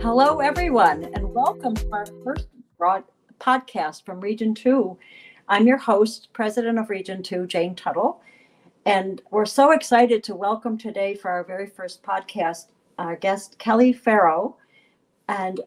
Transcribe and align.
Hello, 0.00 0.40
everyone, 0.40 1.04
and 1.14 1.34
welcome 1.34 1.74
to 1.74 1.92
our 1.92 2.06
first 2.22 2.48
broad 2.78 3.04
podcast 3.40 4.04
from 4.04 4.20
Region 4.20 4.54
2. 4.54 4.96
I'm 5.48 5.66
your 5.66 5.78
host, 5.78 6.28
President 6.32 6.78
of 6.78 6.90
Region 6.90 7.22
2, 7.22 7.46
Jane 7.46 7.74
Tuttle, 7.74 8.20
and 8.84 9.22
we're 9.30 9.46
so 9.46 9.72
excited 9.72 10.22
to 10.24 10.34
welcome 10.34 10.76
today 10.76 11.14
for 11.14 11.30
our 11.30 11.44
very 11.44 11.66
first 11.66 12.02
podcast 12.02 12.66
our 12.98 13.16
guest, 13.16 13.58
Kelly 13.58 13.92
Farrow. 13.92 14.56
And 15.28 15.60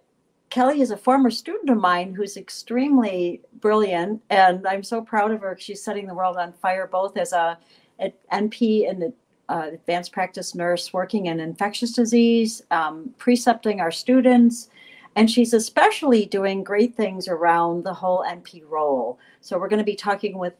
Kelly 0.50 0.82
is 0.82 0.92
a 0.92 0.98
former 0.98 1.30
student 1.30 1.70
of 1.70 1.78
mine 1.78 2.14
who's 2.14 2.38
extremely 2.38 3.42
brilliant, 3.60 4.22
and 4.30 4.66
I'm 4.68 4.84
so 4.84 5.02
proud 5.02 5.32
of 5.32 5.42
her. 5.42 5.58
She's 5.60 5.84
setting 5.84 6.08
the 6.08 6.14
world 6.14 6.38
on 6.38 6.54
fire, 6.54 6.88
both 6.88 7.18
as 7.18 7.34
a, 7.34 7.58
an 8.00 8.14
NP 8.32 8.90
and 8.90 9.02
the 9.02 9.14
uh, 9.50 9.70
advanced 9.74 10.12
practice 10.12 10.56
nurse 10.56 10.94
working 10.94 11.26
in 11.26 11.40
infectious 11.40 11.92
disease, 11.92 12.62
um, 12.72 13.14
precepting 13.18 13.82
our 13.82 13.92
students, 13.92 14.70
and 15.16 15.30
she's 15.30 15.54
especially 15.54 16.26
doing 16.26 16.64
great 16.64 16.96
things 16.96 17.28
around 17.28 17.84
the 17.84 17.94
whole 17.94 18.24
NP 18.28 18.64
role. 18.70 19.20
So 19.42 19.58
we're 19.58 19.68
going 19.68 19.80
to 19.80 19.84
be 19.84 19.96
talking 19.96 20.38
with 20.38 20.54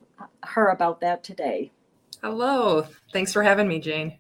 her 0.44 0.70
about 0.70 1.00
that 1.02 1.24
today. 1.24 1.72
Hello. 2.22 2.86
Thanks 3.14 3.32
for 3.32 3.44
having 3.44 3.68
me, 3.68 3.80
Jane. 3.80 4.18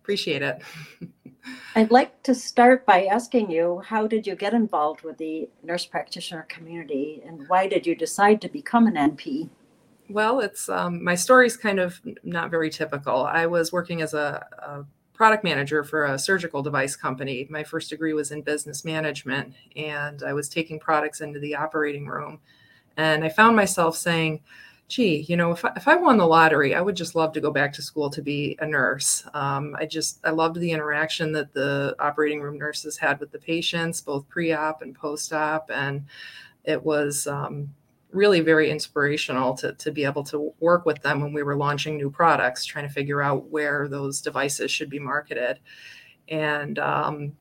Appreciate 0.00 0.42
it. 0.42 0.62
I'd 1.74 1.90
like 1.90 2.22
to 2.22 2.34
start 2.34 2.86
by 2.86 3.06
asking 3.06 3.50
you 3.50 3.82
how 3.84 4.06
did 4.06 4.26
you 4.26 4.36
get 4.36 4.54
involved 4.54 5.02
with 5.02 5.18
the 5.18 5.48
nurse 5.62 5.84
practitioner 5.84 6.46
community 6.48 7.22
and 7.26 7.48
why 7.48 7.66
did 7.66 7.86
you 7.86 7.96
decide 7.96 8.40
to 8.42 8.48
become 8.48 8.86
an 8.86 8.94
NP? 8.94 9.48
Well, 10.12 10.40
it's 10.40 10.68
um, 10.68 11.02
my 11.02 11.14
story's 11.14 11.56
kind 11.56 11.80
of 11.80 11.98
not 12.22 12.50
very 12.50 12.68
typical. 12.68 13.24
I 13.24 13.46
was 13.46 13.72
working 13.72 14.02
as 14.02 14.12
a, 14.12 14.46
a, 14.58 14.84
product 15.14 15.44
manager 15.44 15.84
for 15.84 16.06
a 16.06 16.18
surgical 16.18 16.62
device 16.62 16.96
company. 16.96 17.46
My 17.48 17.62
first 17.62 17.90
degree 17.90 18.12
was 18.12 18.32
in 18.32 18.42
business 18.42 18.84
management, 18.84 19.54
and 19.76 20.22
I 20.22 20.32
was 20.32 20.48
taking 20.48 20.80
products 20.80 21.20
into 21.20 21.38
the 21.38 21.54
operating 21.54 22.06
room. 22.06 22.40
And 22.96 23.22
I 23.22 23.28
found 23.28 23.54
myself 23.54 23.96
saying, 23.96 24.40
gee, 24.88 25.24
you 25.28 25.36
know, 25.36 25.52
if 25.52 25.64
I, 25.64 25.72
if 25.76 25.86
I 25.86 25.94
won 25.94 26.16
the 26.16 26.26
lottery, 26.26 26.74
I 26.74 26.80
would 26.80 26.96
just 26.96 27.14
love 27.14 27.32
to 27.34 27.40
go 27.40 27.52
back 27.52 27.72
to 27.74 27.82
school 27.82 28.10
to 28.10 28.20
be 28.20 28.58
a 28.60 28.66
nurse. 28.66 29.24
Um, 29.32 29.76
I 29.78 29.86
just, 29.86 30.18
I 30.24 30.30
loved 30.30 30.56
the 30.56 30.72
interaction 30.72 31.32
that 31.32 31.52
the 31.52 31.94
operating 32.00 32.40
room 32.40 32.58
nurses 32.58 32.96
had 32.96 33.20
with 33.20 33.30
the 33.30 33.38
patients, 33.38 34.00
both 34.00 34.28
pre 34.28 34.52
op 34.52 34.82
and 34.82 34.94
post 34.94 35.32
op. 35.32 35.70
And 35.72 36.04
it 36.64 36.82
was, 36.82 37.26
um, 37.26 37.72
really 38.12 38.40
very 38.40 38.70
inspirational 38.70 39.54
to, 39.54 39.72
to 39.72 39.90
be 39.90 40.04
able 40.04 40.22
to 40.24 40.52
work 40.60 40.86
with 40.86 41.00
them 41.02 41.20
when 41.20 41.32
we 41.32 41.42
were 41.42 41.56
launching 41.56 41.96
new 41.96 42.10
products, 42.10 42.64
trying 42.64 42.86
to 42.86 42.92
figure 42.92 43.22
out 43.22 43.48
where 43.48 43.88
those 43.88 44.20
devices 44.20 44.70
should 44.70 44.90
be 44.90 44.98
marketed. 44.98 45.58
And 46.28 46.78
um, 46.78 47.32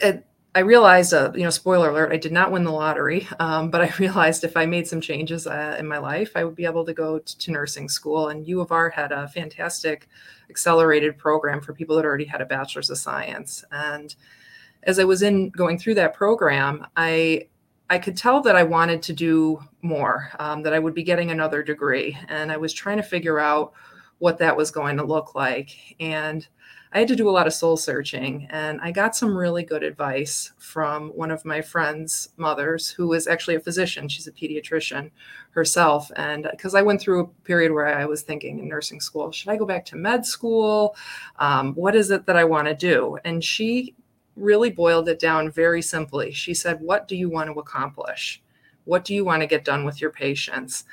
it, 0.00 0.24
I 0.54 0.60
realized, 0.60 1.12
uh, 1.12 1.32
you 1.34 1.42
know, 1.42 1.50
spoiler 1.50 1.90
alert, 1.90 2.12
I 2.12 2.16
did 2.16 2.32
not 2.32 2.50
win 2.50 2.64
the 2.64 2.70
lottery, 2.70 3.28
um, 3.40 3.70
but 3.70 3.82
I 3.82 3.92
realized 3.98 4.44
if 4.44 4.56
I 4.56 4.66
made 4.66 4.86
some 4.86 5.00
changes 5.00 5.46
uh, 5.46 5.76
in 5.78 5.86
my 5.86 5.98
life, 5.98 6.32
I 6.34 6.44
would 6.44 6.56
be 6.56 6.64
able 6.64 6.84
to 6.86 6.94
go 6.94 7.18
to, 7.18 7.38
to 7.38 7.50
nursing 7.50 7.88
school. 7.88 8.28
And 8.28 8.46
U 8.46 8.60
of 8.60 8.72
R 8.72 8.90
had 8.90 9.12
a 9.12 9.28
fantastic 9.28 10.08
accelerated 10.48 11.18
program 11.18 11.60
for 11.60 11.74
people 11.74 11.96
that 11.96 12.04
already 12.04 12.24
had 12.24 12.40
a 12.40 12.46
bachelor's 12.46 12.90
of 12.90 12.98
science. 12.98 13.64
And 13.70 14.14
as 14.84 14.98
I 14.98 15.04
was 15.04 15.22
in 15.22 15.50
going 15.50 15.78
through 15.78 15.94
that 15.94 16.14
program, 16.14 16.86
I 16.96 17.48
I 17.88 17.98
could 17.98 18.16
tell 18.16 18.40
that 18.42 18.56
I 18.56 18.64
wanted 18.64 19.02
to 19.02 19.12
do 19.12 19.62
more, 19.82 20.30
um, 20.38 20.62
that 20.62 20.74
I 20.74 20.78
would 20.78 20.94
be 20.94 21.04
getting 21.04 21.30
another 21.30 21.62
degree. 21.62 22.18
And 22.28 22.50
I 22.50 22.56
was 22.56 22.72
trying 22.72 22.96
to 22.96 23.02
figure 23.02 23.38
out 23.38 23.72
what 24.18 24.38
that 24.38 24.56
was 24.56 24.70
going 24.70 24.96
to 24.96 25.04
look 25.04 25.34
like. 25.34 25.96
And 26.00 26.46
I 26.92 27.00
had 27.00 27.08
to 27.08 27.16
do 27.16 27.28
a 27.28 27.30
lot 27.30 27.46
of 27.46 27.52
soul 27.52 27.76
searching. 27.76 28.46
And 28.50 28.80
I 28.80 28.90
got 28.90 29.14
some 29.14 29.36
really 29.36 29.62
good 29.62 29.82
advice 29.82 30.52
from 30.58 31.10
one 31.10 31.30
of 31.30 31.44
my 31.44 31.60
friend's 31.60 32.30
mothers, 32.36 32.88
who 32.88 33.08
was 33.08 33.26
actually 33.26 33.56
a 33.56 33.60
physician. 33.60 34.08
She's 34.08 34.26
a 34.26 34.32
pediatrician 34.32 35.10
herself. 35.50 36.10
And 36.16 36.48
because 36.50 36.74
I 36.74 36.82
went 36.82 37.00
through 37.00 37.20
a 37.20 37.26
period 37.44 37.72
where 37.72 37.86
I 37.86 38.06
was 38.06 38.22
thinking 38.22 38.58
in 38.58 38.68
nursing 38.68 39.00
school, 39.00 39.30
should 39.30 39.50
I 39.50 39.56
go 39.56 39.66
back 39.66 39.84
to 39.86 39.96
med 39.96 40.24
school? 40.24 40.96
Um, 41.38 41.74
what 41.74 41.94
is 41.94 42.10
it 42.10 42.26
that 42.26 42.36
I 42.36 42.44
want 42.44 42.66
to 42.68 42.74
do? 42.74 43.18
And 43.24 43.44
she 43.44 43.94
really 44.36 44.70
boiled 44.70 45.08
it 45.08 45.18
down 45.18 45.50
very 45.50 45.82
simply. 45.82 46.32
She 46.32 46.54
said, 46.54 46.80
What 46.80 47.08
do 47.08 47.16
you 47.16 47.28
want 47.28 47.52
to 47.52 47.58
accomplish? 47.58 48.42
What 48.84 49.04
do 49.04 49.14
you 49.14 49.24
want 49.24 49.42
to 49.42 49.46
get 49.46 49.64
done 49.64 49.84
with 49.84 50.00
your 50.00 50.10
patients? 50.10 50.84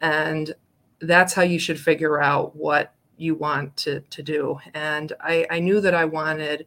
And 0.00 0.54
that's 1.00 1.32
how 1.32 1.42
you 1.42 1.58
should 1.58 1.80
figure 1.80 2.20
out 2.20 2.54
what 2.54 2.94
you 3.16 3.34
want 3.34 3.76
to, 3.78 4.00
to 4.00 4.22
do. 4.22 4.58
And 4.74 5.12
I, 5.20 5.46
I 5.50 5.60
knew 5.60 5.80
that 5.80 5.94
I 5.94 6.04
wanted 6.04 6.66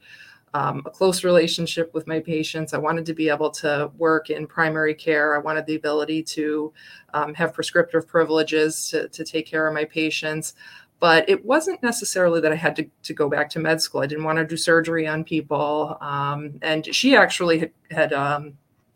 um, 0.54 0.82
a 0.86 0.90
close 0.90 1.24
relationship 1.24 1.94
with 1.94 2.08
my 2.08 2.20
patients. 2.20 2.74
I 2.74 2.78
wanted 2.78 3.06
to 3.06 3.14
be 3.14 3.30
able 3.30 3.52
to 3.52 3.90
work 3.98 4.30
in 4.30 4.48
primary 4.48 4.94
care. 4.94 5.34
I 5.36 5.40
wanted 5.40 5.66
the 5.66 5.76
ability 5.76 6.24
to 6.24 6.74
um, 7.14 7.34
have 7.36 7.54
prescriptive 7.54 8.06
privileges 8.06 8.90
to, 8.90 9.08
to 9.10 9.24
take 9.24 9.48
care 9.48 9.68
of 9.68 9.74
my 9.74 9.86
patients 9.86 10.56
but 11.02 11.28
it 11.28 11.44
wasn't 11.44 11.82
necessarily 11.82 12.40
that 12.42 12.52
I 12.52 12.56
had 12.56 12.76
to, 12.76 12.88
to 13.04 13.14
go 13.14 13.28
back 13.28 13.50
to 13.50 13.60
med 13.60 13.82
school. 13.82 14.02
I 14.02 14.06
didn't 14.06 14.24
want 14.24 14.38
to 14.38 14.46
do 14.46 14.56
surgery 14.56 15.08
on 15.08 15.24
people. 15.24 15.98
Um, 16.00 16.60
and 16.62 16.86
she 16.94 17.16
actually 17.16 17.58
had, 17.58 17.72
had 17.90 18.14
um, 18.14 18.54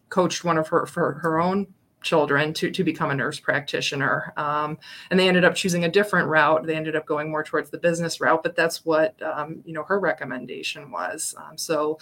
coached 0.09 0.43
one 0.43 0.59
of 0.59 0.67
her 0.67 0.85
for 0.85 1.13
her 1.13 1.41
own 1.41 1.65
children 2.03 2.53
to, 2.53 2.69
to 2.69 2.83
become 2.83 3.09
a 3.09 3.15
nurse 3.15 3.39
practitioner. 3.39 4.31
Um, 4.37 4.77
and 5.09 5.19
they 5.19 5.27
ended 5.27 5.45
up 5.45 5.55
choosing 5.55 5.85
a 5.85 5.89
different 5.89 6.29
route. 6.29 6.67
They 6.67 6.75
ended 6.75 6.95
up 6.95 7.07
going 7.07 7.31
more 7.31 7.43
towards 7.43 7.71
the 7.71 7.79
business 7.79 8.21
route, 8.21 8.43
but 8.43 8.55
that's 8.55 8.85
what, 8.85 9.19
um, 9.23 9.63
you 9.65 9.73
know, 9.73 9.83
her 9.83 9.99
recommendation 9.99 10.91
was. 10.91 11.33
Um, 11.39 11.57
so 11.57 11.97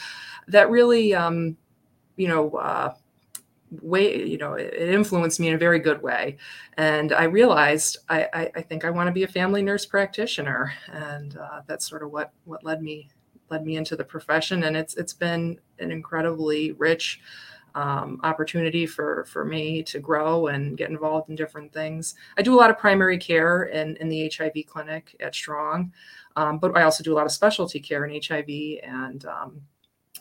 that 0.49 0.69
really, 0.69 1.13
um, 1.13 1.55
you 2.17 2.27
know, 2.27 2.51
uh, 2.55 2.93
way 3.81 4.25
you 4.25 4.37
know 4.37 4.53
it, 4.53 4.73
influenced 4.73 5.39
me 5.39 5.49
in 5.49 5.55
a 5.55 5.57
very 5.57 5.79
good 5.79 6.01
way. 6.01 6.37
And 6.77 7.13
i 7.13 7.23
realized 7.23 7.97
i 8.09 8.27
i, 8.33 8.51
I 8.55 8.61
think 8.61 8.85
i 8.85 8.89
want 8.89 9.07
to 9.07 9.13
be 9.13 9.23
a 9.23 9.27
family 9.27 9.61
nurse 9.61 9.85
practitioner. 9.85 10.73
And 10.91 11.37
uh, 11.37 11.61
that's 11.67 11.87
sort 11.87 12.03
of 12.03 12.11
what 12.11 12.31
what 12.45 12.63
led 12.63 12.81
me 12.81 13.09
led 13.49 13.65
me 13.65 13.77
into 13.77 13.95
the 13.95 14.03
profession. 14.03 14.63
And 14.63 14.75
it's 14.75 14.95
it's 14.95 15.13
been 15.13 15.59
an 15.79 15.91
incredibly 15.91 16.71
rich 16.73 17.21
um, 17.75 18.19
opportunity 18.23 18.85
for 18.85 19.25
for 19.25 19.45
me 19.45 19.81
to 19.83 19.99
grow 19.99 20.47
and 20.47 20.77
get 20.77 20.89
involved 20.89 21.29
in 21.29 21.35
different 21.35 21.73
things. 21.73 22.15
I 22.37 22.43
do 22.43 22.53
a 22.53 22.59
lot 22.59 22.69
of 22.69 22.77
primary 22.77 23.17
care 23.17 23.63
in 23.63 23.95
in 23.97 24.09
the 24.09 24.31
hiv 24.37 24.53
clinic 24.67 25.15
at 25.19 25.33
strong 25.33 25.91
um, 26.35 26.57
but 26.59 26.75
i 26.77 26.83
also 26.83 27.03
do 27.03 27.13
a 27.13 27.15
lot 27.15 27.25
of 27.25 27.31
specialty 27.31 27.79
care 27.79 28.05
in 28.05 28.21
hiv 28.21 28.49
and 28.83 29.25
um, 29.25 29.61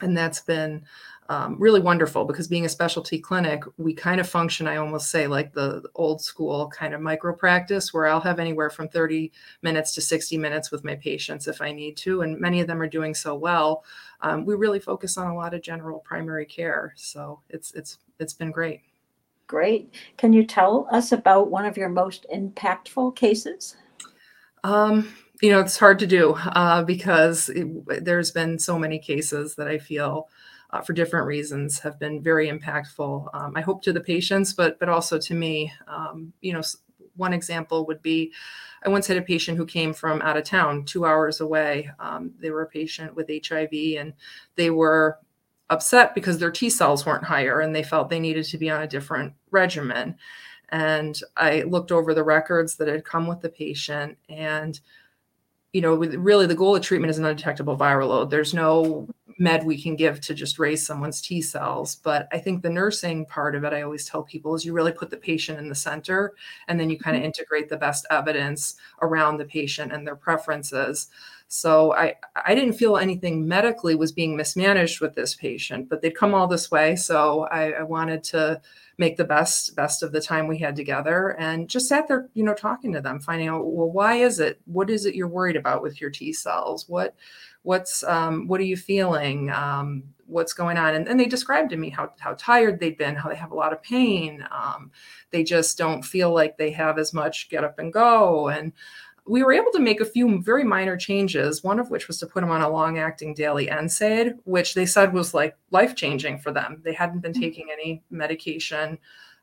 and 0.00 0.16
that's 0.16 0.40
been 0.40 0.84
um, 1.28 1.56
really 1.58 1.80
wonderful 1.80 2.24
because 2.24 2.48
being 2.48 2.64
a 2.64 2.68
specialty 2.68 3.18
clinic, 3.18 3.62
we 3.78 3.94
kind 3.94 4.20
of 4.20 4.28
function, 4.28 4.66
I 4.66 4.76
almost 4.76 5.10
say, 5.10 5.26
like 5.26 5.52
the 5.52 5.82
old 5.94 6.20
school 6.20 6.68
kind 6.68 6.94
of 6.94 7.00
micro 7.00 7.34
practice 7.34 7.94
where 7.94 8.06
I'll 8.06 8.20
have 8.20 8.40
anywhere 8.40 8.70
from 8.70 8.88
30 8.88 9.32
minutes 9.62 9.94
to 9.94 10.00
60 10.00 10.36
minutes 10.36 10.70
with 10.70 10.84
my 10.84 10.96
patients 10.96 11.46
if 11.46 11.62
I 11.62 11.72
need 11.72 11.96
to. 11.98 12.22
And 12.22 12.38
many 12.38 12.60
of 12.60 12.66
them 12.66 12.82
are 12.82 12.88
doing 12.88 13.14
so 13.14 13.34
well. 13.34 13.84
Um, 14.20 14.44
we 14.44 14.54
really 14.54 14.80
focus 14.80 15.16
on 15.16 15.28
a 15.28 15.34
lot 15.34 15.54
of 15.54 15.62
general 15.62 16.00
primary 16.00 16.46
care. 16.46 16.92
So 16.96 17.40
it's 17.48 17.72
it's 17.72 17.98
it's 18.18 18.34
been 18.34 18.50
great. 18.50 18.80
Great. 19.46 19.94
Can 20.16 20.32
you 20.32 20.44
tell 20.44 20.88
us 20.90 21.12
about 21.12 21.50
one 21.50 21.64
of 21.64 21.76
your 21.76 21.88
most 21.88 22.26
impactful 22.34 23.16
cases? 23.16 23.76
Um, 24.64 25.12
you 25.42 25.50
know, 25.50 25.60
it's 25.60 25.76
hard 25.76 25.98
to 25.98 26.06
do 26.06 26.34
uh, 26.34 26.84
because 26.84 27.48
it, 27.48 27.66
there's 28.04 28.30
been 28.30 28.58
so 28.58 28.78
many 28.78 28.98
cases 28.98 29.56
that 29.56 29.66
I 29.66 29.76
feel 29.76 30.28
uh, 30.70 30.80
for 30.80 30.92
different 30.92 31.26
reasons 31.26 31.80
have 31.80 31.98
been 31.98 32.22
very 32.22 32.48
impactful. 32.48 33.28
Um, 33.34 33.52
I 33.56 33.60
hope 33.60 33.82
to 33.82 33.92
the 33.92 34.00
patients, 34.00 34.52
but 34.54 34.78
but 34.78 34.88
also 34.88 35.18
to 35.18 35.34
me. 35.34 35.72
Um, 35.88 36.32
you 36.40 36.52
know, 36.52 36.62
one 37.16 37.32
example 37.32 37.84
would 37.86 38.00
be 38.02 38.32
I 38.84 38.88
once 38.88 39.06
had 39.06 39.16
a 39.16 39.22
patient 39.22 39.58
who 39.58 39.66
came 39.66 39.92
from 39.92 40.22
out 40.22 40.36
of 40.36 40.44
town, 40.44 40.84
two 40.84 41.04
hours 41.04 41.40
away. 41.40 41.90
Um, 41.98 42.32
they 42.38 42.50
were 42.50 42.62
a 42.62 42.68
patient 42.68 43.14
with 43.14 43.28
HIV, 43.28 43.98
and 43.98 44.14
they 44.54 44.70
were 44.70 45.18
upset 45.70 46.14
because 46.14 46.38
their 46.38 46.50
T 46.52 46.70
cells 46.70 47.04
weren't 47.04 47.24
higher, 47.24 47.60
and 47.60 47.74
they 47.74 47.82
felt 47.82 48.08
they 48.08 48.20
needed 48.20 48.44
to 48.44 48.58
be 48.58 48.70
on 48.70 48.82
a 48.82 48.88
different 48.88 49.34
regimen. 49.50 50.16
And 50.70 51.20
I 51.36 51.62
looked 51.62 51.92
over 51.92 52.14
the 52.14 52.24
records 52.24 52.76
that 52.76 52.88
had 52.88 53.04
come 53.04 53.26
with 53.26 53.40
the 53.40 53.50
patient, 53.50 54.16
and 54.28 54.80
you 55.72 55.80
know, 55.80 55.94
really 55.94 56.46
the 56.46 56.54
goal 56.54 56.76
of 56.76 56.82
treatment 56.82 57.10
is 57.10 57.18
an 57.18 57.24
undetectable 57.24 57.76
viral 57.76 58.08
load. 58.08 58.30
There's 58.30 58.52
no 58.52 59.08
med 59.38 59.64
we 59.64 59.80
can 59.80 59.96
give 59.96 60.20
to 60.20 60.34
just 60.34 60.58
raise 60.58 60.86
someone's 60.86 61.20
T 61.20 61.40
cells. 61.40 61.96
But 61.96 62.28
I 62.32 62.38
think 62.38 62.62
the 62.62 62.70
nursing 62.70 63.26
part 63.26 63.54
of 63.54 63.64
it, 63.64 63.72
I 63.72 63.82
always 63.82 64.04
tell 64.04 64.22
people, 64.22 64.54
is 64.54 64.64
you 64.64 64.72
really 64.72 64.92
put 64.92 65.10
the 65.10 65.16
patient 65.16 65.58
in 65.58 65.68
the 65.68 65.74
center 65.74 66.34
and 66.68 66.78
then 66.78 66.90
you 66.90 66.98
kind 66.98 67.16
of 67.16 67.20
mm-hmm. 67.20 67.26
integrate 67.26 67.68
the 67.68 67.76
best 67.76 68.06
evidence 68.10 68.76
around 69.00 69.38
the 69.38 69.44
patient 69.44 69.92
and 69.92 70.06
their 70.06 70.16
preferences. 70.16 71.08
So 71.54 71.92
I, 71.92 72.14
I 72.46 72.54
didn't 72.54 72.78
feel 72.78 72.96
anything 72.96 73.46
medically 73.46 73.94
was 73.94 74.10
being 74.10 74.38
mismanaged 74.38 75.02
with 75.02 75.14
this 75.14 75.34
patient, 75.34 75.90
but 75.90 76.00
they'd 76.00 76.16
come 76.16 76.32
all 76.32 76.46
this 76.46 76.70
way. 76.70 76.96
So 76.96 77.42
I, 77.42 77.72
I 77.72 77.82
wanted 77.82 78.24
to 78.24 78.62
make 78.96 79.18
the 79.18 79.24
best 79.24 79.76
best 79.76 80.02
of 80.02 80.12
the 80.12 80.20
time 80.20 80.46
we 80.46 80.56
had 80.56 80.74
together 80.74 81.36
and 81.38 81.68
just 81.68 81.88
sat 81.88 82.06
there 82.08 82.28
you 82.34 82.44
know 82.44 82.54
talking 82.54 82.92
to 82.92 83.00
them 83.00 83.18
finding 83.18 83.48
out 83.48 83.66
well 83.66 83.90
why 83.90 84.14
is 84.14 84.40
it? 84.40 84.62
What 84.64 84.88
is 84.88 85.04
it 85.04 85.14
you're 85.14 85.28
worried 85.28 85.56
about 85.56 85.82
with 85.82 86.00
your 86.00 86.08
t 86.08 86.32
cells? 86.32 86.88
What 86.88 87.14
what's 87.64 88.02
um, 88.04 88.48
what 88.48 88.58
are 88.58 88.64
you 88.64 88.76
feeling? 88.78 89.50
Um, 89.50 90.04
what's 90.26 90.54
going 90.54 90.78
on? 90.78 90.94
And, 90.94 91.06
then 91.06 91.18
they 91.18 91.26
described 91.26 91.68
to 91.70 91.76
me 91.76 91.90
how, 91.90 92.12
how 92.18 92.34
tired 92.38 92.80
they've 92.80 92.96
been 92.96 93.14
how 93.14 93.28
they 93.28 93.36
have 93.36 93.52
a 93.52 93.56
lot 93.56 93.74
of 93.74 93.82
pain. 93.82 94.46
Um, 94.50 94.90
they 95.30 95.44
just 95.44 95.76
don't 95.76 96.02
feel 96.02 96.32
like 96.32 96.56
they 96.56 96.70
have 96.70 96.98
as 96.98 97.12
much 97.12 97.50
get 97.50 97.64
up 97.64 97.78
and 97.78 97.92
go. 97.92 98.48
And 98.48 98.72
we 99.26 99.44
were 99.44 99.52
able 99.52 99.70
to 99.70 99.78
make 99.78 100.00
a 100.00 100.04
few 100.04 100.42
very 100.42 100.64
minor 100.64 100.96
changes 100.96 101.62
one 101.62 101.78
of 101.78 101.90
which 101.90 102.08
was 102.08 102.18
to 102.18 102.26
put 102.26 102.40
them 102.40 102.50
on 102.50 102.62
a 102.62 102.68
long 102.68 102.98
acting 102.98 103.34
daily 103.34 103.66
nsaid 103.68 104.36
which 104.44 104.74
they 104.74 104.86
said 104.86 105.12
was 105.12 105.32
like 105.32 105.56
life 105.70 105.94
changing 105.94 106.38
for 106.38 106.52
them 106.52 106.80
they 106.84 106.92
hadn't 106.92 107.20
been 107.20 107.32
mm-hmm. 107.32 107.40
taking 107.40 107.68
any 107.72 108.02
medication 108.10 108.98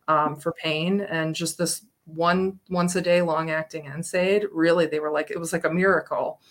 um, 0.07 0.35
for 0.35 0.51
pain 0.53 1.01
and 1.01 1.35
just 1.35 1.57
this 1.57 1.85
one 2.15 2.59
once 2.69 2.95
a 2.95 3.01
day 3.01 3.21
long 3.21 3.51
acting 3.51 3.83
NSAID, 3.85 4.45
really 4.51 4.85
they 4.85 4.99
were 4.99 5.11
like 5.11 5.31
it 5.31 5.39
was 5.39 5.53
like 5.53 5.65
a 5.65 5.69
miracle. 5.69 6.41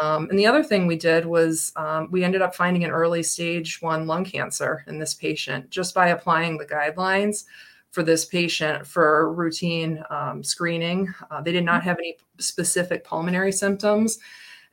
um, 0.00 0.28
and 0.30 0.38
the 0.38 0.46
other 0.46 0.64
thing 0.64 0.86
we 0.86 0.96
did 0.96 1.24
was 1.26 1.72
um, 1.76 2.08
we 2.10 2.24
ended 2.24 2.42
up 2.42 2.54
finding 2.54 2.84
an 2.84 2.90
early 2.90 3.22
stage 3.22 3.80
one 3.80 4.06
lung 4.06 4.24
cancer 4.24 4.84
in 4.86 4.98
this 4.98 5.14
patient 5.14 5.70
just 5.70 5.94
by 5.94 6.08
applying 6.08 6.58
the 6.58 6.66
guidelines 6.66 7.44
for 7.90 8.02
this 8.02 8.24
patient 8.24 8.86
for 8.86 9.32
routine 9.32 10.02
um, 10.10 10.42
screening. 10.42 11.12
Uh, 11.30 11.40
they 11.40 11.52
did 11.52 11.64
not 11.64 11.82
have 11.82 11.98
any 11.98 12.16
specific 12.38 13.04
pulmonary 13.04 13.52
symptoms, 13.52 14.18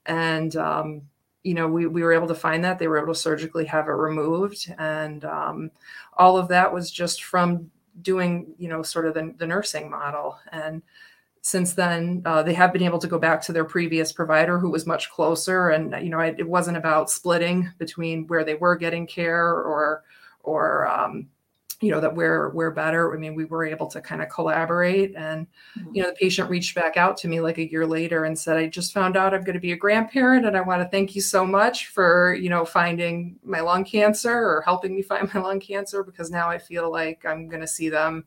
and 0.06 0.56
um, 0.58 1.02
you 1.44 1.54
know 1.54 1.68
we, 1.68 1.88
we 1.88 2.04
were 2.04 2.14
able 2.14 2.28
to 2.28 2.36
find 2.36 2.64
that 2.64 2.78
they 2.80 2.88
were 2.88 2.98
able 2.98 3.14
to 3.14 3.20
surgically 3.20 3.66
have 3.66 3.88
it 3.88 3.92
removed. 3.92 4.74
And 4.78 5.24
um, 5.26 5.72
all 6.18 6.38
of 6.38 6.48
that 6.50 6.74
was 6.74 6.92
just 6.92 7.24
from 7.24 7.72
doing 8.02 8.54
you 8.58 8.68
know 8.68 8.84
sort 8.84 9.08
of 9.08 9.14
the, 9.14 9.34
the 9.38 9.48
nursing 9.48 9.90
model. 9.90 10.38
And 10.52 10.82
since 11.42 11.74
then 11.74 12.24
uh, 12.26 12.44
they 12.44 12.56
have 12.56 12.74
been 12.74 12.84
able 12.84 13.00
to 13.00 13.08
go 13.08 13.20
back 13.20 13.40
to 13.44 13.54
their 13.54 13.66
previous 13.66 14.12
provider 14.12 14.60
who 14.60 14.72
was 14.72 14.86
much 14.86 15.10
closer. 15.10 15.70
And 15.70 15.96
you 16.04 16.10
know 16.10 16.20
it, 16.20 16.36
it 16.40 16.48
wasn't 16.48 16.78
about 16.78 17.10
splitting 17.10 17.72
between 17.78 18.28
where 18.28 18.44
they 18.44 18.56
were 18.56 18.76
getting 18.76 19.08
care 19.08 19.48
or 19.48 20.04
or 20.44 20.88
um, 20.88 21.28
you 21.82 21.92
know 21.92 22.00
that 22.00 22.16
we're 22.16 22.50
we're 22.50 22.72
better 22.72 23.14
i 23.14 23.18
mean 23.18 23.36
we 23.36 23.46
were 23.46 23.66
able 23.66 23.88
to 23.88 24.00
kind 24.02 24.22
of 24.22 24.30
collaborate 24.30 25.14
and 25.16 25.48
mm-hmm. 25.78 25.96
you 25.96 26.02
know 26.02 26.10
the 26.10 26.16
patient 26.16 26.50
reached 26.50 26.76
back 26.76 26.98
out 26.98 27.18
to 27.18 27.28
me 27.28 27.42
like 27.42 27.58
a 27.58 27.70
year 27.70 27.86
later 27.86 28.26
and 28.26 28.38
said 28.38 28.58
i 28.58 28.68
just 28.68 28.94
found 28.94 29.18
out 29.18 29.34
i'm 29.34 29.44
going 29.44 29.54
to 29.56 29.60
be 29.60 29.72
a 29.72 29.78
grandparent 29.78 30.46
and 30.46 30.56
i 30.56 30.62
want 30.62 30.82
to 30.82 30.90
thank 30.90 31.16
you 31.16 31.22
so 31.22 31.46
much 31.46 31.88
for 31.88 32.36
you 32.36 32.50
know 32.50 32.66
finding 32.66 33.38
my 33.44 33.60
lung 33.60 33.84
cancer 33.84 34.34
or 34.34 34.62
helping 34.62 34.96
me 34.96 35.02
find 35.02 35.32
my 35.34 35.42
lung 35.42 35.60
cancer 35.60 36.04
because 36.04 36.32
now 36.32 36.50
i 36.50 36.58
feel 36.58 36.92
like 36.92 37.26
i'm 37.26 37.48
going 37.48 37.62
to 37.62 37.68
see 37.68 37.90
them 37.90 38.24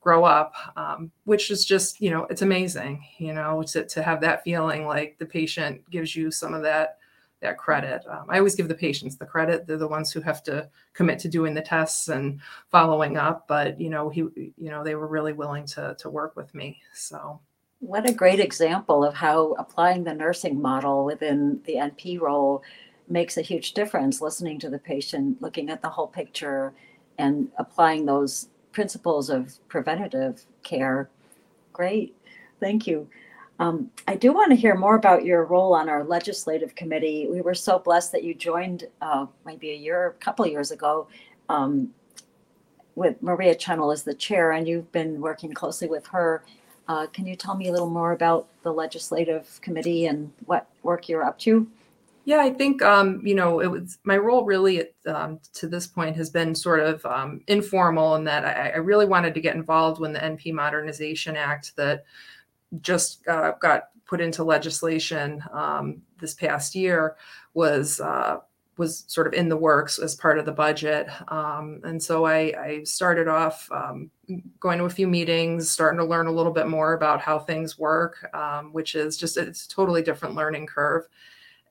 grow 0.00 0.24
up 0.24 0.54
um, 0.76 1.10
which 1.24 1.50
is 1.50 1.64
just 1.64 2.00
you 2.00 2.10
know 2.10 2.24
it's 2.30 2.42
amazing 2.42 3.04
you 3.18 3.32
know 3.32 3.62
to, 3.62 3.84
to 3.84 4.02
have 4.02 4.20
that 4.20 4.42
feeling 4.44 4.86
like 4.86 5.18
the 5.18 5.26
patient 5.26 5.82
gives 5.90 6.14
you 6.14 6.30
some 6.30 6.54
of 6.54 6.62
that 6.62 6.98
that 7.40 7.58
credit. 7.58 8.04
Um, 8.08 8.26
I 8.28 8.38
always 8.38 8.54
give 8.54 8.68
the 8.68 8.74
patients 8.74 9.16
the 9.16 9.26
credit. 9.26 9.66
They're 9.66 9.76
the 9.76 9.88
ones 9.88 10.10
who 10.10 10.20
have 10.20 10.42
to 10.44 10.68
commit 10.92 11.18
to 11.20 11.28
doing 11.28 11.54
the 11.54 11.62
tests 11.62 12.08
and 12.08 12.40
following 12.70 13.16
up. 13.16 13.46
But 13.46 13.80
you 13.80 13.90
know, 13.90 14.08
he, 14.08 14.20
you 14.20 14.70
know, 14.70 14.82
they 14.82 14.94
were 14.94 15.06
really 15.06 15.32
willing 15.32 15.66
to 15.66 15.96
to 15.98 16.10
work 16.10 16.36
with 16.36 16.54
me. 16.54 16.80
So. 16.92 17.40
What 17.80 18.10
a 18.10 18.12
great 18.12 18.40
example 18.40 19.04
of 19.04 19.14
how 19.14 19.52
applying 19.52 20.02
the 20.02 20.12
nursing 20.12 20.60
model 20.60 21.04
within 21.04 21.60
the 21.64 21.74
NP 21.74 22.20
role 22.20 22.64
makes 23.08 23.36
a 23.36 23.42
huge 23.42 23.72
difference. 23.72 24.20
Listening 24.20 24.58
to 24.60 24.70
the 24.70 24.80
patient, 24.80 25.40
looking 25.40 25.70
at 25.70 25.80
the 25.80 25.88
whole 25.88 26.08
picture, 26.08 26.72
and 27.18 27.48
applying 27.56 28.04
those 28.04 28.48
principles 28.72 29.30
of 29.30 29.56
preventative 29.68 30.44
care. 30.64 31.08
Great. 31.72 32.16
Thank 32.58 32.88
you. 32.88 33.08
Um, 33.58 33.90
I 34.06 34.14
do 34.14 34.32
want 34.32 34.50
to 34.50 34.56
hear 34.56 34.76
more 34.76 34.94
about 34.94 35.24
your 35.24 35.44
role 35.44 35.74
on 35.74 35.88
our 35.88 36.04
legislative 36.04 36.74
committee. 36.74 37.26
We 37.28 37.40
were 37.40 37.54
so 37.54 37.78
blessed 37.78 38.12
that 38.12 38.22
you 38.22 38.34
joined 38.34 38.84
uh, 39.00 39.26
maybe 39.44 39.70
a 39.70 39.76
year, 39.76 40.08
a 40.08 40.12
couple 40.14 40.46
years 40.46 40.70
ago, 40.70 41.08
um, 41.48 41.90
with 42.94 43.20
Maria 43.22 43.54
Channel 43.54 43.90
as 43.90 44.04
the 44.04 44.14
chair, 44.14 44.52
and 44.52 44.66
you've 44.66 44.90
been 44.92 45.20
working 45.20 45.52
closely 45.52 45.88
with 45.88 46.06
her. 46.06 46.44
Uh, 46.86 47.06
can 47.08 47.26
you 47.26 47.36
tell 47.36 47.56
me 47.56 47.68
a 47.68 47.72
little 47.72 47.90
more 47.90 48.12
about 48.12 48.48
the 48.62 48.72
legislative 48.72 49.60
committee 49.60 50.06
and 50.06 50.32
what 50.46 50.68
work 50.82 51.08
you're 51.08 51.24
up 51.24 51.38
to? 51.40 51.66
Yeah, 52.24 52.40
I 52.40 52.50
think 52.50 52.82
um, 52.82 53.22
you 53.24 53.34
know 53.34 53.60
it 53.60 53.68
was 53.68 53.98
my 54.04 54.18
role 54.18 54.44
really 54.44 54.84
um, 55.06 55.40
to 55.54 55.66
this 55.66 55.86
point 55.86 56.14
has 56.16 56.28
been 56.28 56.54
sort 56.54 56.80
of 56.80 57.04
um, 57.06 57.40
informal 57.46 58.16
in 58.16 58.24
that 58.24 58.44
I, 58.44 58.70
I, 58.70 58.76
really 58.76 59.06
wanted 59.06 59.32
to 59.32 59.40
get 59.40 59.54
involved 59.56 59.98
when 59.98 60.12
the 60.12 60.18
NP 60.18 60.52
Modernization 60.52 61.36
Act 61.36 61.74
that 61.76 62.04
just 62.80 63.26
uh, 63.28 63.52
got 63.60 63.90
put 64.06 64.20
into 64.20 64.42
legislation 64.42 65.42
um, 65.52 66.02
this 66.18 66.34
past 66.34 66.74
year 66.74 67.16
was 67.54 68.00
uh, 68.00 68.38
was 68.78 69.04
sort 69.08 69.26
of 69.26 69.34
in 69.34 69.48
the 69.48 69.56
works 69.56 69.98
as 69.98 70.14
part 70.14 70.38
of 70.38 70.46
the 70.46 70.52
budget. 70.52 71.08
Um, 71.28 71.80
and 71.82 72.00
so 72.00 72.24
I, 72.24 72.54
I 72.58 72.82
started 72.84 73.26
off 73.26 73.68
um, 73.72 74.10
going 74.60 74.78
to 74.78 74.84
a 74.84 74.90
few 74.90 75.08
meetings, 75.08 75.70
starting 75.70 75.98
to 75.98 76.04
learn 76.04 76.28
a 76.28 76.32
little 76.32 76.52
bit 76.52 76.68
more 76.68 76.92
about 76.92 77.20
how 77.20 77.40
things 77.40 77.76
work, 77.76 78.30
um, 78.34 78.72
which 78.72 78.94
is 78.94 79.16
just 79.16 79.36
it's 79.36 79.66
a 79.66 79.68
totally 79.68 80.00
different 80.00 80.36
learning 80.36 80.66
curve. 80.66 81.08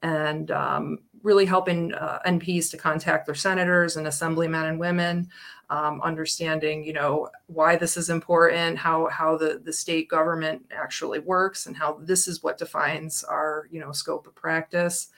And 0.04 0.52
um, 0.52 1.00
really 1.24 1.46
helping 1.46 1.94
uh, 1.94 2.20
NPs 2.28 2.70
to 2.72 2.78
contact 2.78 3.26
their 3.26 3.36
senators 3.36 3.98
and 3.98 4.06
assemblymen 4.06 4.66
and 4.66 4.80
women 4.80 5.30
um, 5.70 6.02
understanding, 6.02 6.84
you 6.84 6.94
know, 6.94 7.30
why 7.48 7.76
this 7.76 7.98
is 7.98 8.10
important, 8.10 8.78
how 8.78 9.08
how 9.08 9.38
the 9.38 9.62
the 9.64 9.74
state 9.74 10.08
government 10.08 10.66
actually 10.72 11.20
works, 11.20 11.66
and 11.66 11.76
how 11.76 12.00
this 12.02 12.28
is 12.28 12.42
what 12.44 12.58
defines 12.58 13.24
our, 13.24 13.68
you 13.72 13.80
know, 13.80 13.92
scope 13.92 14.28
of 14.28 14.36
practice. 14.36 15.10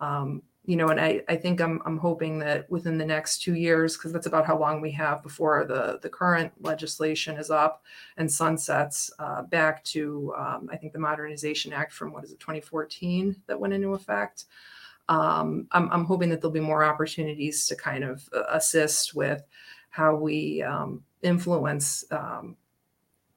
Um, 0.00 0.42
you 0.64 0.76
know, 0.76 0.90
and 0.90 1.00
I, 1.00 1.22
I 1.28 1.36
think 1.36 1.60
I'm, 1.60 1.82
I'm 1.84 1.98
hoping 1.98 2.38
that 2.38 2.70
within 2.70 2.96
the 2.96 3.04
next 3.04 3.42
two 3.42 3.54
years, 3.54 3.96
because 3.96 4.12
that's 4.12 4.26
about 4.26 4.46
how 4.46 4.56
long 4.56 4.80
we 4.80 4.92
have 4.92 5.22
before 5.22 5.64
the, 5.64 5.98
the 6.02 6.08
current 6.08 6.52
legislation 6.60 7.36
is 7.36 7.50
up 7.50 7.82
and 8.16 8.30
sunsets 8.30 9.10
uh, 9.18 9.42
back 9.42 9.82
to, 9.84 10.32
um, 10.38 10.68
I 10.70 10.76
think, 10.76 10.92
the 10.92 11.00
Modernization 11.00 11.72
Act 11.72 11.92
from 11.92 12.12
what 12.12 12.22
is 12.22 12.30
it, 12.30 12.38
2014 12.38 13.42
that 13.48 13.58
went 13.58 13.74
into 13.74 13.94
effect. 13.94 14.44
Um, 15.08 15.66
I'm, 15.72 15.90
I'm 15.90 16.04
hoping 16.04 16.30
that 16.30 16.40
there'll 16.40 16.52
be 16.52 16.60
more 16.60 16.84
opportunities 16.84 17.66
to 17.66 17.74
kind 17.74 18.04
of 18.04 18.28
uh, 18.32 18.44
assist 18.50 19.16
with 19.16 19.42
how 19.92 20.16
we 20.16 20.62
um, 20.62 21.02
influence 21.22 22.04
um, 22.10 22.56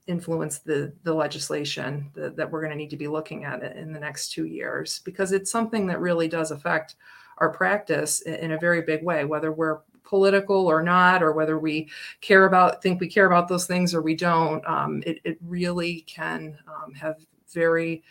influence 0.07 0.59
the 0.59 0.91
the 1.03 1.13
legislation 1.13 2.09
that, 2.13 2.35
that 2.35 2.49
we're 2.49 2.61
going 2.61 2.71
to 2.71 2.77
need 2.77 2.89
to 2.89 2.97
be 2.97 3.07
looking 3.07 3.43
at 3.43 3.61
in 3.77 3.93
the 3.93 3.99
next 3.99 4.31
two 4.31 4.45
years. 4.45 4.99
Because 5.05 5.31
it's 5.31 5.51
something 5.51 5.85
that 5.87 5.99
really 5.99 6.27
does 6.27 6.51
affect 6.51 6.95
our 7.37 7.49
practice 7.49 8.21
in 8.21 8.53
a 8.53 8.57
very 8.57 8.81
big 8.81 9.03
way 9.03 9.25
whether 9.25 9.51
we're 9.51 9.79
political 10.03 10.67
or 10.67 10.81
not 10.81 11.21
or 11.21 11.33
whether 11.33 11.59
we 11.59 11.89
care 12.21 12.45
about 12.45 12.81
think 12.81 13.01
we 13.01 13.07
care 13.07 13.25
about 13.25 13.47
those 13.47 13.67
things 13.67 13.93
or 13.93 14.01
we 14.01 14.15
don't 14.15 14.65
um, 14.65 15.03
it, 15.05 15.19
it 15.23 15.37
really 15.41 16.01
can 16.01 16.57
um, 16.67 16.93
have 16.93 17.17
very 17.51 18.03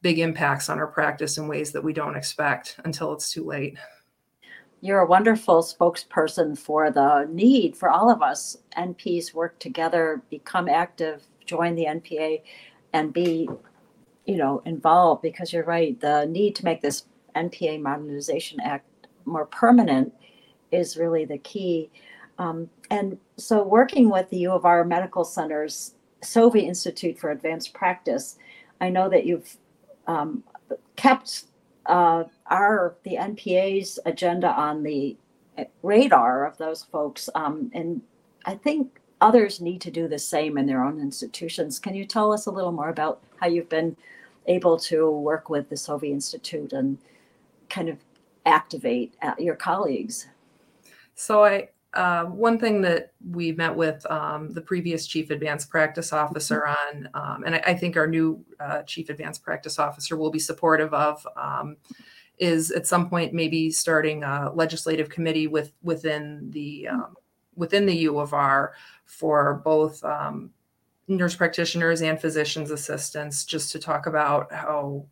big 0.00 0.18
impacts 0.18 0.68
on 0.68 0.78
our 0.78 0.86
practice 0.86 1.38
in 1.38 1.48
ways 1.48 1.72
that 1.72 1.82
we 1.82 1.92
don't 1.92 2.16
expect 2.16 2.76
until 2.84 3.12
it's 3.12 3.30
too 3.30 3.44
late 3.44 3.76
you're 4.82 4.98
a 4.98 5.06
wonderful 5.06 5.62
spokesperson 5.62 6.58
for 6.58 6.90
the 6.90 7.26
need 7.30 7.76
for 7.76 7.88
all 7.88 8.10
of 8.10 8.20
us 8.20 8.58
NPs 8.76 9.32
work 9.32 9.58
together, 9.60 10.20
become 10.28 10.68
active, 10.68 11.22
join 11.46 11.76
the 11.76 11.84
NPA, 11.84 12.42
and 12.92 13.12
be, 13.12 13.48
you 14.26 14.36
know, 14.36 14.60
involved. 14.66 15.22
Because 15.22 15.52
you're 15.52 15.64
right, 15.64 15.98
the 16.00 16.26
need 16.26 16.56
to 16.56 16.64
make 16.64 16.82
this 16.82 17.04
NPA 17.36 17.80
Modernization 17.80 18.58
Act 18.60 18.84
more 19.24 19.46
permanent 19.46 20.12
is 20.72 20.96
really 20.96 21.24
the 21.24 21.38
key. 21.38 21.88
Um, 22.38 22.68
and 22.90 23.18
so, 23.36 23.62
working 23.62 24.10
with 24.10 24.28
the 24.30 24.38
U 24.38 24.50
of 24.50 24.64
R 24.64 24.84
Medical 24.84 25.24
Center's 25.24 25.94
Sovie 26.22 26.64
Institute 26.64 27.16
for 27.16 27.30
Advanced 27.30 27.72
Practice, 27.72 28.36
I 28.80 28.88
know 28.88 29.08
that 29.08 29.26
you've 29.26 29.56
um, 30.08 30.42
kept 30.96 31.44
uh, 31.86 32.24
our 32.46 32.96
the 33.04 33.16
NPA's 33.16 33.98
agenda 34.06 34.48
on 34.48 34.82
the 34.82 35.16
radar 35.82 36.46
of 36.46 36.56
those 36.58 36.84
folks, 36.84 37.28
um, 37.34 37.70
and 37.74 38.00
I 38.46 38.54
think 38.54 39.00
others 39.20 39.60
need 39.60 39.80
to 39.82 39.90
do 39.90 40.08
the 40.08 40.18
same 40.18 40.58
in 40.58 40.66
their 40.66 40.82
own 40.82 41.00
institutions. 41.00 41.78
Can 41.78 41.94
you 41.94 42.04
tell 42.04 42.32
us 42.32 42.46
a 42.46 42.50
little 42.50 42.72
more 42.72 42.88
about 42.88 43.22
how 43.40 43.46
you've 43.46 43.68
been 43.68 43.96
able 44.46 44.78
to 44.78 45.10
work 45.10 45.48
with 45.48 45.68
the 45.68 45.76
Sovie 45.76 46.10
Institute 46.10 46.72
and 46.72 46.98
kind 47.68 47.88
of 47.88 47.98
activate 48.46 49.14
uh, 49.22 49.34
your 49.38 49.54
colleagues? 49.54 50.26
So 51.14 51.44
I 51.44 51.68
uh, 51.94 52.24
one 52.24 52.58
thing 52.58 52.80
that 52.80 53.12
we 53.30 53.52
met 53.52 53.74
with 53.74 54.04
um, 54.10 54.50
the 54.50 54.60
previous 54.60 55.06
chief 55.06 55.30
advanced 55.30 55.68
practice 55.68 56.12
officer 56.12 56.64
mm-hmm. 56.66 57.04
on, 57.14 57.34
um, 57.34 57.44
and 57.44 57.54
I, 57.54 57.62
I, 57.66 57.74
think 57.74 57.96
our 57.96 58.06
new 58.06 58.42
uh, 58.60 58.82
chief 58.82 59.10
advanced 59.10 59.42
practice 59.42 59.78
officer 59.78 60.16
will 60.16 60.30
be 60.30 60.38
supportive 60.38 60.94
of, 60.94 61.26
um, 61.36 61.76
is 62.38 62.70
at 62.70 62.86
some 62.86 63.10
point 63.10 63.34
maybe 63.34 63.70
starting 63.70 64.22
a 64.24 64.50
legislative 64.54 65.10
committee 65.10 65.46
with 65.46 65.72
within 65.82 66.50
the 66.50 66.88
mm-hmm. 66.90 67.00
um, 67.00 67.16
within 67.56 67.84
the 67.84 67.96
U 67.96 68.18
of 68.18 68.32
R 68.32 68.72
for 69.04 69.60
both 69.62 70.02
um, 70.02 70.50
nurse 71.08 71.36
practitioners 71.36 72.00
and 72.00 72.18
physicians 72.18 72.70
assistants, 72.70 73.44
just 73.44 73.70
to 73.72 73.78
talk 73.78 74.06
about 74.06 74.50
how 74.50 75.04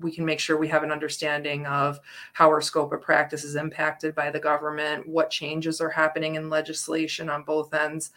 we 0.00 0.12
can 0.12 0.24
make 0.24 0.40
sure 0.40 0.56
we 0.56 0.68
have 0.68 0.82
an 0.82 0.92
understanding 0.92 1.66
of 1.66 2.00
how 2.32 2.48
our 2.48 2.60
scope 2.60 2.92
of 2.92 3.00
practice 3.00 3.44
is 3.44 3.56
impacted 3.56 4.14
by 4.14 4.30
the 4.30 4.40
government, 4.40 5.08
what 5.08 5.30
changes 5.30 5.80
are 5.80 5.90
happening 5.90 6.34
in 6.34 6.50
legislation 6.50 7.28
on 7.28 7.42
both 7.42 7.72
ends, 7.74 8.10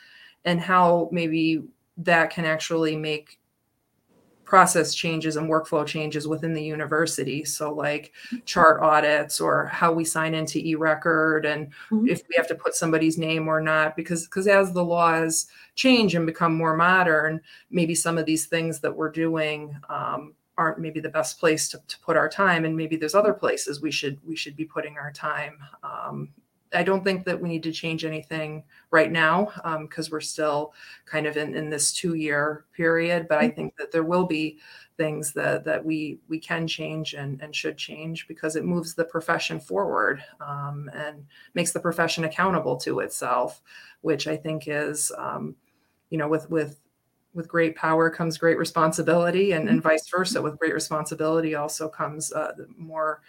and 0.45 0.61
how 0.61 1.09
maybe 1.11 1.63
that 1.97 2.29
can 2.29 2.45
actually 2.45 2.95
make 2.95 3.39
process 4.47 4.95
changes 4.95 5.35
and 5.35 5.49
workflow 5.49 5.85
changes 5.85 6.27
within 6.27 6.53
the 6.53 6.63
university. 6.63 7.43
So, 7.43 7.71
like 7.73 8.13
chart 8.45 8.81
audits 8.81 9.39
or 9.41 9.65
how 9.65 9.91
we 9.91 10.05
sign 10.05 10.33
into 10.33 10.59
e-record, 10.59 11.45
and 11.45 11.67
mm-hmm. 11.91 12.07
if 12.07 12.23
we 12.29 12.35
have 12.37 12.47
to 12.47 12.55
put 12.55 12.73
somebody's 12.73 13.17
name 13.17 13.47
or 13.47 13.61
not, 13.61 13.95
because 13.95 14.25
because 14.25 14.47
as 14.47 14.71
the 14.71 14.83
laws 14.83 15.47
change 15.75 16.15
and 16.15 16.25
become 16.25 16.55
more 16.55 16.75
modern, 16.75 17.41
maybe 17.69 17.93
some 17.93 18.17
of 18.17 18.25
these 18.25 18.47
things 18.47 18.79
that 18.79 18.95
we're 18.95 19.11
doing 19.11 19.77
um, 19.89 20.33
aren't 20.57 20.79
maybe 20.79 20.99
the 20.99 21.09
best 21.09 21.39
place 21.39 21.69
to, 21.69 21.81
to 21.87 21.99
put 21.99 22.17
our 22.17 22.29
time, 22.29 22.65
and 22.65 22.75
maybe 22.75 22.95
there's 22.95 23.15
other 23.15 23.33
places 23.33 23.81
we 23.81 23.91
should 23.91 24.19
we 24.25 24.35
should 24.35 24.55
be 24.55 24.65
putting 24.65 24.97
our 24.97 25.11
time. 25.11 25.57
Um, 25.83 26.29
I 26.73 26.83
don't 26.83 27.03
think 27.03 27.25
that 27.25 27.39
we 27.39 27.49
need 27.49 27.63
to 27.63 27.71
change 27.71 28.03
anything 28.03 28.63
right 28.91 29.11
now 29.11 29.51
because 29.81 30.07
um, 30.07 30.11
we're 30.11 30.19
still 30.21 30.73
kind 31.05 31.25
of 31.25 31.37
in, 31.37 31.55
in 31.55 31.69
this 31.69 31.93
two 31.93 32.15
year 32.15 32.65
period. 32.73 33.27
But 33.27 33.37
I 33.37 33.45
mm-hmm. 33.45 33.55
think 33.55 33.77
that 33.77 33.91
there 33.91 34.03
will 34.03 34.25
be 34.25 34.59
things 34.97 35.31
that 35.33 35.63
that 35.63 35.83
we 35.83 36.19
we 36.27 36.39
can 36.39 36.67
change 36.67 37.13
and, 37.13 37.41
and 37.41 37.55
should 37.55 37.77
change 37.77 38.27
because 38.27 38.55
it 38.55 38.65
moves 38.65 38.93
the 38.93 39.05
profession 39.05 39.59
forward 39.59 40.23
um, 40.41 40.89
and 40.93 41.25
makes 41.53 41.71
the 41.71 41.79
profession 41.79 42.23
accountable 42.25 42.75
to 42.77 42.99
itself, 42.99 43.61
which 44.01 44.27
I 44.27 44.35
think 44.35 44.63
is 44.67 45.11
um, 45.17 45.55
you 46.09 46.17
know 46.17 46.27
with 46.27 46.49
with 46.49 46.79
with 47.37 47.47
great 47.47 47.75
power 47.75 48.09
comes 48.09 48.37
great 48.37 48.57
responsibility 48.57 49.53
and, 49.53 49.69
and 49.69 49.79
mm-hmm. 49.79 49.89
vice 49.89 50.09
versa 50.09 50.41
with 50.41 50.57
great 50.57 50.73
responsibility 50.73 51.55
also 51.55 51.87
comes 51.87 52.33
uh, 52.33 52.51
more 52.75 53.21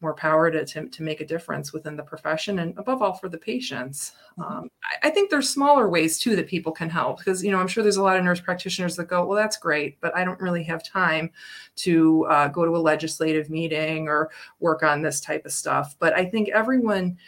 more 0.00 0.14
power 0.14 0.48
to, 0.48 0.64
to, 0.64 0.86
to, 0.86 1.02
make 1.02 1.20
a 1.20 1.26
difference 1.26 1.72
within 1.72 1.96
the 1.96 2.02
profession 2.04 2.60
and 2.60 2.78
above 2.78 3.02
all 3.02 3.14
for 3.14 3.28
the 3.28 3.36
patients. 3.36 4.12
Mm-hmm. 4.38 4.42
Um, 4.42 4.70
I, 4.84 5.08
I, 5.08 5.10
think 5.10 5.28
there's 5.28 5.50
smaller 5.50 5.88
ways 5.88 6.20
too 6.20 6.36
that 6.36 6.46
people 6.46 6.70
can 6.70 6.88
help 6.88 7.18
because, 7.18 7.42
you 7.42 7.50
know, 7.50 7.58
I'm 7.58 7.66
sure 7.66 7.82
there's 7.82 7.96
a 7.96 8.02
lot 8.02 8.16
of 8.16 8.22
nurse 8.22 8.40
practitioners 8.40 8.94
that 8.94 9.08
go, 9.08 9.26
well, 9.26 9.36
that's 9.36 9.56
great, 9.56 10.00
but 10.00 10.16
I 10.16 10.24
don't 10.24 10.40
really 10.40 10.62
have 10.62 10.84
time 10.84 11.30
to 11.76 12.26
uh, 12.26 12.46
go 12.46 12.64
to 12.64 12.76
a 12.76 12.78
legislative 12.78 13.50
meeting 13.50 14.06
or 14.06 14.30
work 14.60 14.84
on 14.84 15.02
this 15.02 15.20
type 15.20 15.44
of 15.44 15.50
stuff. 15.52 15.96
But 15.98 16.14
I 16.14 16.26
think 16.26 16.50
everyone 16.50 17.18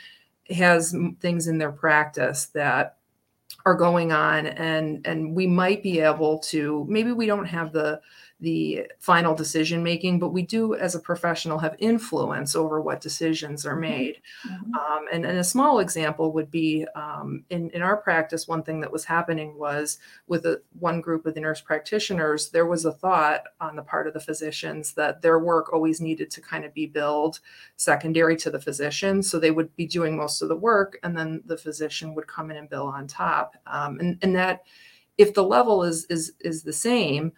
has 0.51 0.95
things 1.21 1.49
in 1.49 1.59
their 1.59 1.73
practice 1.73 2.47
that 2.55 2.99
are 3.67 3.75
going 3.75 4.13
on 4.13 4.47
and 4.47 5.07
and 5.07 5.35
we 5.35 5.47
might 5.47 5.83
be 5.83 6.01
able 6.01 6.39
to 6.39 6.87
maybe 6.89 7.13
we 7.13 7.27
don't 7.27 7.45
have 7.47 7.73
the 7.73 8.01
the 8.41 8.87
final 8.99 9.35
decision 9.35 9.83
making, 9.83 10.19
but 10.19 10.31
we 10.31 10.43
do, 10.43 10.75
as 10.75 10.95
a 10.95 11.01
professional, 11.01 11.59
have 11.59 11.77
influence 11.79 12.57
over 12.57 12.81
what 12.81 13.01
decisions 13.01 13.67
are 13.67 13.73
mm-hmm. 13.73 13.81
made. 13.81 14.23
Mm-hmm. 14.49 14.75
Um, 14.75 15.05
and, 15.13 15.27
and, 15.27 15.39
a 15.39 15.45
small 15.45 15.79
example 15.79 16.33
would 16.33 16.51
be 16.51 16.87
um, 16.95 17.45
in, 17.51 17.71
in 17.71 17.83
our 17.83 17.97
practice, 17.97 18.49
one 18.49 18.63
thing 18.63 18.81
that 18.81 18.93
was 18.93 19.05
happening 19.05 19.59
was 19.59 19.99
with 20.27 20.47
a, 20.47 20.63
one 20.79 21.01
group 21.01 21.27
of 21.27 21.35
the 21.35 21.41
nurse 21.41 21.61
practitioners, 21.61 22.49
there 22.51 22.67
was 22.67 22.85
a 22.85 22.93
thought 22.93 23.43
on 23.61 23.77
the 23.77 23.83
part 23.83 24.07
of 24.07 24.15
the 24.15 24.21
physicians 24.21 24.95
that 24.95 25.21
their 25.21 25.39
work 25.39 25.73
always 25.73 26.01
needed 26.01 26.31
to 26.31 26.41
kind 26.41 26.65
of 26.65 26.73
be 26.73 26.87
billed 26.87 27.41
secondary 27.77 28.37
to 28.37 28.51
the 28.51 28.61
physician. 28.61 29.23
So 29.23 29.39
they 29.39 29.51
would 29.51 29.75
be 29.77 29.87
doing 29.87 30.17
most 30.17 30.41
of 30.41 30.49
the 30.49 30.57
work, 30.57 30.99
and 31.03 31.17
then 31.17 31.43
the 31.45 31.59
physician 31.59 32.15
would 32.15 32.27
come 32.27 32.51
in 32.51 32.57
and 32.57 32.71
bill 32.71 32.87
on 32.87 33.07
top. 33.07 33.57
Um, 33.67 34.01
and, 34.01 34.19
and 34.23 34.35
that, 34.37 34.65
if 35.19 35.35
the 35.35 35.45
level 35.45 35.83
is 35.85 36.07
is 36.07 36.33
is 36.41 36.63
the 36.63 36.73
same, 36.73 37.33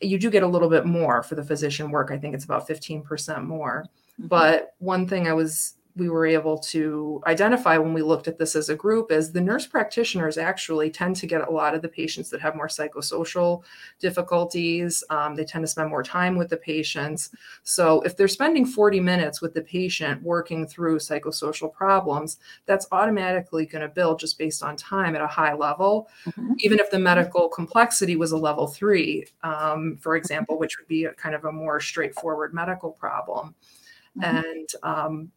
you 0.00 0.18
do 0.18 0.30
get 0.30 0.42
a 0.42 0.46
little 0.46 0.68
bit 0.68 0.86
more 0.86 1.22
for 1.22 1.34
the 1.34 1.44
physician 1.44 1.90
work. 1.90 2.10
I 2.10 2.18
think 2.18 2.34
it's 2.34 2.44
about 2.44 2.68
15% 2.68 3.44
more. 3.44 3.84
Mm-hmm. 4.20 4.28
But 4.28 4.74
one 4.78 5.06
thing 5.08 5.28
I 5.28 5.32
was 5.32 5.74
we 5.98 6.08
were 6.08 6.26
able 6.26 6.58
to 6.58 7.20
identify 7.26 7.76
when 7.76 7.92
we 7.92 8.02
looked 8.02 8.28
at 8.28 8.38
this 8.38 8.56
as 8.56 8.68
a 8.68 8.74
group 8.74 9.10
is 9.10 9.32
the 9.32 9.40
nurse 9.40 9.66
practitioners 9.66 10.38
actually 10.38 10.90
tend 10.90 11.16
to 11.16 11.26
get 11.26 11.46
a 11.46 11.50
lot 11.50 11.74
of 11.74 11.82
the 11.82 11.88
patients 11.88 12.30
that 12.30 12.40
have 12.40 12.54
more 12.54 12.68
psychosocial 12.68 13.62
difficulties. 13.98 15.02
Um, 15.10 15.34
they 15.34 15.44
tend 15.44 15.64
to 15.64 15.66
spend 15.66 15.90
more 15.90 16.02
time 16.02 16.36
with 16.36 16.48
the 16.48 16.56
patients. 16.56 17.30
So 17.64 18.00
if 18.02 18.16
they're 18.16 18.28
spending 18.28 18.64
40 18.64 19.00
minutes 19.00 19.42
with 19.42 19.54
the 19.54 19.62
patient 19.62 20.22
working 20.22 20.66
through 20.66 20.98
psychosocial 20.98 21.72
problems, 21.72 22.38
that's 22.66 22.86
automatically 22.92 23.66
going 23.66 23.82
to 23.82 23.88
build 23.88 24.20
just 24.20 24.38
based 24.38 24.62
on 24.62 24.76
time 24.76 25.14
at 25.14 25.20
a 25.20 25.26
high 25.26 25.54
level. 25.54 26.08
Mm-hmm. 26.26 26.54
Even 26.60 26.78
if 26.78 26.90
the 26.90 26.98
medical 26.98 27.48
complexity 27.48 28.16
was 28.16 28.32
a 28.32 28.38
level 28.38 28.68
three, 28.68 29.26
um, 29.42 29.96
for 30.00 30.16
example, 30.16 30.58
which 30.58 30.78
would 30.78 30.88
be 30.88 31.04
a 31.04 31.12
kind 31.12 31.34
of 31.34 31.44
a 31.44 31.52
more 31.52 31.80
straightforward 31.80 32.54
medical 32.54 32.92
problem. 32.92 33.54
Mm-hmm. 34.16 34.36
And 34.36 34.68
um, 34.82 35.32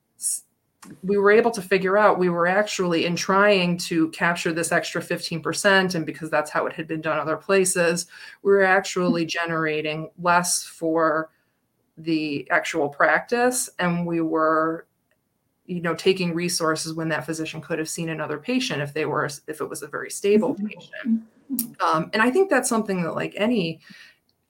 we 1.04 1.18
were 1.18 1.32
able 1.32 1.52
to 1.52 1.62
figure 1.62 1.98
out 1.98 2.18
we 2.18 2.30
were 2.30 2.48
actually 2.48 3.06
in 3.06 3.16
trying 3.16 3.78
to 3.78 4.10
capture 4.10 4.52
this 4.52 4.72
extra 4.72 5.02
15% 5.02 5.96
and 5.96 6.06
because 6.06 6.30
that's 6.30 6.50
how 6.50 6.66
it 6.66 6.74
had 6.74 6.88
been 6.88 7.02
done 7.02 7.20
other 7.20 7.38
places 7.38 8.08
we 8.42 8.52
were 8.52 8.64
actually 8.64 9.26
generating 9.26 10.10
less 10.20 10.64
for 10.64 11.30
the 11.98 12.50
actual 12.50 12.90
practice 12.90 13.70
and 13.78 14.06
we 14.06 14.22
were 14.22 14.88
you 15.66 15.82
know 15.82 15.94
taking 15.94 16.34
resources 16.34 16.94
when 16.94 17.10
that 17.10 17.26
physician 17.26 17.62
could 17.62 17.78
have 17.78 17.90
seen 17.90 18.10
another 18.10 18.38
patient 18.38 18.82
if 18.82 18.94
they 18.94 19.06
were 19.06 19.26
if 19.48 19.62
it 19.62 19.70
was 19.70 19.84
a 19.84 19.88
very 19.88 20.10
stable 20.10 20.56
mm-hmm. 20.56 20.68
patient 20.68 21.24
um, 21.80 22.10
and 22.14 22.22
i 22.24 22.32
think 22.32 22.50
that's 22.50 22.70
something 22.70 23.04
that 23.04 23.14
like 23.14 23.34
any 23.38 23.80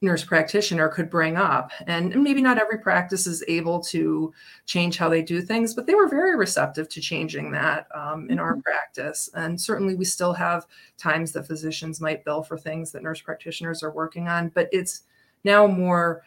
nurse 0.02 0.24
practitioner 0.24 0.88
could 0.88 1.08
bring 1.08 1.36
up. 1.36 1.70
And 1.86 2.14
maybe 2.22 2.42
not 2.42 2.58
every 2.58 2.78
practice 2.78 3.26
is 3.26 3.44
able 3.48 3.80
to 3.84 4.32
change 4.66 4.96
how 4.96 5.08
they 5.08 5.22
do 5.22 5.40
things, 5.40 5.74
but 5.74 5.86
they 5.86 5.94
were 5.94 6.08
very 6.08 6.36
receptive 6.36 6.88
to 6.90 7.00
changing 7.00 7.52
that 7.52 7.86
um, 7.94 8.28
in 8.28 8.38
our 8.38 8.52
mm-hmm. 8.52 8.60
practice. 8.60 9.30
And 9.34 9.60
certainly 9.60 9.94
we 9.94 10.04
still 10.04 10.32
have 10.32 10.66
times 10.98 11.32
that 11.32 11.46
physicians 11.46 12.00
might 12.00 12.24
bill 12.24 12.42
for 12.42 12.58
things 12.58 12.92
that 12.92 13.02
nurse 13.02 13.20
practitioners 13.20 13.82
are 13.82 13.92
working 13.92 14.28
on, 14.28 14.48
but 14.48 14.68
it's 14.72 15.02
now 15.44 15.66
more 15.66 16.22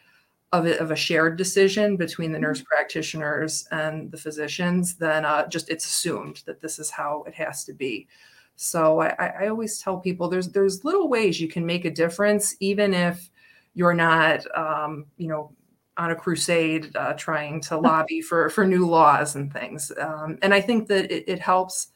of 0.52 0.66
a, 0.66 0.78
of 0.80 0.90
a 0.90 0.96
shared 0.96 1.36
decision 1.36 1.96
between 1.96 2.32
the 2.32 2.38
nurse 2.38 2.58
mm-hmm. 2.58 2.74
practitioners 2.74 3.68
and 3.72 4.10
the 4.10 4.18
physicians 4.18 4.96
than 4.96 5.24
uh, 5.24 5.46
just 5.48 5.68
it's 5.68 5.84
assumed 5.84 6.42
that 6.46 6.60
this 6.60 6.78
is 6.78 6.90
how 6.90 7.24
it 7.26 7.34
has 7.34 7.64
to 7.64 7.72
be. 7.72 8.08
So 8.56 9.00
I, 9.00 9.26
I 9.42 9.48
always 9.48 9.78
tell 9.78 9.98
people 9.98 10.28
there's 10.28 10.48
there's 10.48 10.84
little 10.84 11.08
ways 11.08 11.40
you 11.40 11.48
can 11.48 11.66
make 11.66 11.84
a 11.84 11.90
difference, 11.90 12.56
even 12.60 12.94
if 12.94 13.30
you're 13.76 13.94
not, 13.94 14.40
um, 14.56 15.04
you 15.18 15.28
know, 15.28 15.52
on 15.98 16.10
a 16.10 16.16
crusade 16.16 16.90
uh, 16.96 17.12
trying 17.12 17.60
to 17.60 17.78
lobby 17.78 18.20
for 18.20 18.48
for 18.48 18.66
new 18.66 18.86
laws 18.86 19.36
and 19.36 19.52
things. 19.52 19.92
Um, 20.00 20.38
and 20.42 20.52
I 20.52 20.60
think 20.60 20.88
that 20.88 21.12
it, 21.12 21.24
it, 21.28 21.38
helps 21.38 21.88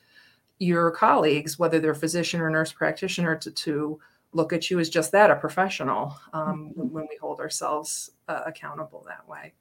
your 0.59 0.91
colleagues, 0.91 1.59
whether 1.59 1.81
they're 1.81 1.95
physician 1.95 2.41
or 2.41 2.51
nurse 2.51 2.71
practitioner, 2.71 3.35
to, 3.37 3.51
to 3.51 3.99
look 4.33 4.53
at 4.53 4.71
you 4.71 4.79
as 4.79 4.91
just 4.91 5.11
that, 5.13 5.31
a 5.31 5.37
professional, 5.37 6.15
um, 6.35 6.73
mm-hmm. 6.77 6.93
when 6.93 7.07
we 7.09 7.17
hold 7.17 7.41
ourselves 7.41 8.11
uh, 8.29 8.43
accountable 8.45 9.03
that 9.09 9.27
way. 9.27 9.55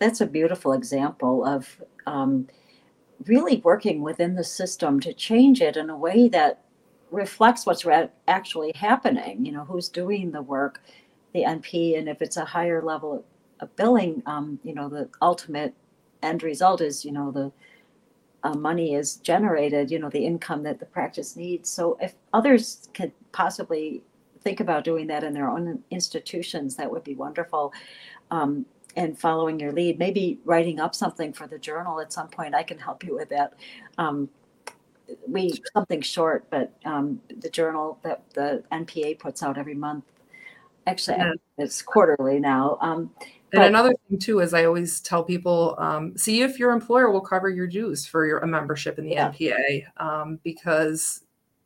That's 0.00 0.20
a 0.20 0.26
beautiful 0.26 0.72
example 0.72 1.44
of 1.46 1.80
um, 2.06 2.48
really 3.26 3.58
working 3.58 4.02
within 4.02 4.34
the 4.34 4.44
system 4.44 4.98
to 5.00 5.14
change 5.14 5.62
it 5.62 5.76
in 5.76 5.90
a 5.90 5.96
way 5.96 6.28
that 6.28 6.64
reflects 7.12 7.64
what's 7.66 7.84
re- 7.84 8.10
actually 8.26 8.72
happening. 8.74 9.46
You 9.46 9.52
know, 9.52 9.64
who's 9.64 9.88
doing 9.88 10.32
the 10.32 10.42
work 10.42 10.82
the 11.36 11.44
NP, 11.44 11.98
and 11.98 12.08
if 12.08 12.22
it's 12.22 12.38
a 12.38 12.44
higher 12.44 12.82
level 12.82 13.24
of 13.60 13.76
billing, 13.76 14.22
um, 14.26 14.58
you 14.64 14.74
know, 14.74 14.88
the 14.88 15.08
ultimate 15.20 15.74
end 16.22 16.42
result 16.42 16.80
is, 16.80 17.04
you 17.04 17.12
know, 17.12 17.30
the 17.30 17.52
uh, 18.42 18.54
money 18.54 18.94
is 18.94 19.16
generated, 19.16 19.90
you 19.90 19.98
know, 19.98 20.08
the 20.08 20.24
income 20.24 20.62
that 20.62 20.80
the 20.80 20.86
practice 20.86 21.36
needs. 21.36 21.68
So 21.68 21.98
if 22.00 22.14
others 22.32 22.88
could 22.94 23.12
possibly 23.32 24.02
think 24.40 24.60
about 24.60 24.84
doing 24.84 25.06
that 25.08 25.24
in 25.24 25.34
their 25.34 25.50
own 25.50 25.82
institutions, 25.90 26.76
that 26.76 26.90
would 26.90 27.04
be 27.04 27.14
wonderful. 27.14 27.72
Um, 28.30 28.64
and 28.96 29.18
following 29.18 29.60
your 29.60 29.72
lead, 29.72 29.98
maybe 29.98 30.38
writing 30.46 30.80
up 30.80 30.94
something 30.94 31.34
for 31.34 31.46
the 31.46 31.58
journal 31.58 32.00
at 32.00 32.14
some 32.14 32.28
point. 32.28 32.54
I 32.54 32.62
can 32.62 32.78
help 32.78 33.04
you 33.04 33.14
with 33.14 33.28
that. 33.28 33.52
Um, 33.98 34.30
we 35.28 35.52
something 35.74 36.00
short, 36.00 36.46
but 36.48 36.72
um, 36.86 37.20
the 37.40 37.50
journal 37.50 37.98
that 38.02 38.22
the 38.32 38.64
NPA 38.72 39.18
puts 39.18 39.42
out 39.42 39.58
every 39.58 39.74
month 39.74 40.04
Actually, 40.86 41.18
yeah. 41.18 41.32
it's 41.58 41.82
quarterly 41.82 42.38
now. 42.38 42.78
Um, 42.80 43.10
and 43.52 43.60
but, 43.60 43.66
another 43.68 43.94
thing 44.08 44.18
too 44.18 44.40
is 44.40 44.54
I 44.54 44.64
always 44.64 45.00
tell 45.00 45.22
people, 45.24 45.76
um, 45.78 46.16
see 46.16 46.42
if 46.42 46.58
your 46.58 46.72
employer 46.72 47.10
will 47.10 47.20
cover 47.20 47.48
your 47.48 47.66
dues 47.66 48.06
for 48.06 48.26
your 48.26 48.38
a 48.38 48.46
membership 48.46 48.98
in 48.98 49.06
the 49.06 49.12
yeah. 49.12 49.30
NPA, 49.30 49.84
um, 49.96 50.40
because 50.42 51.22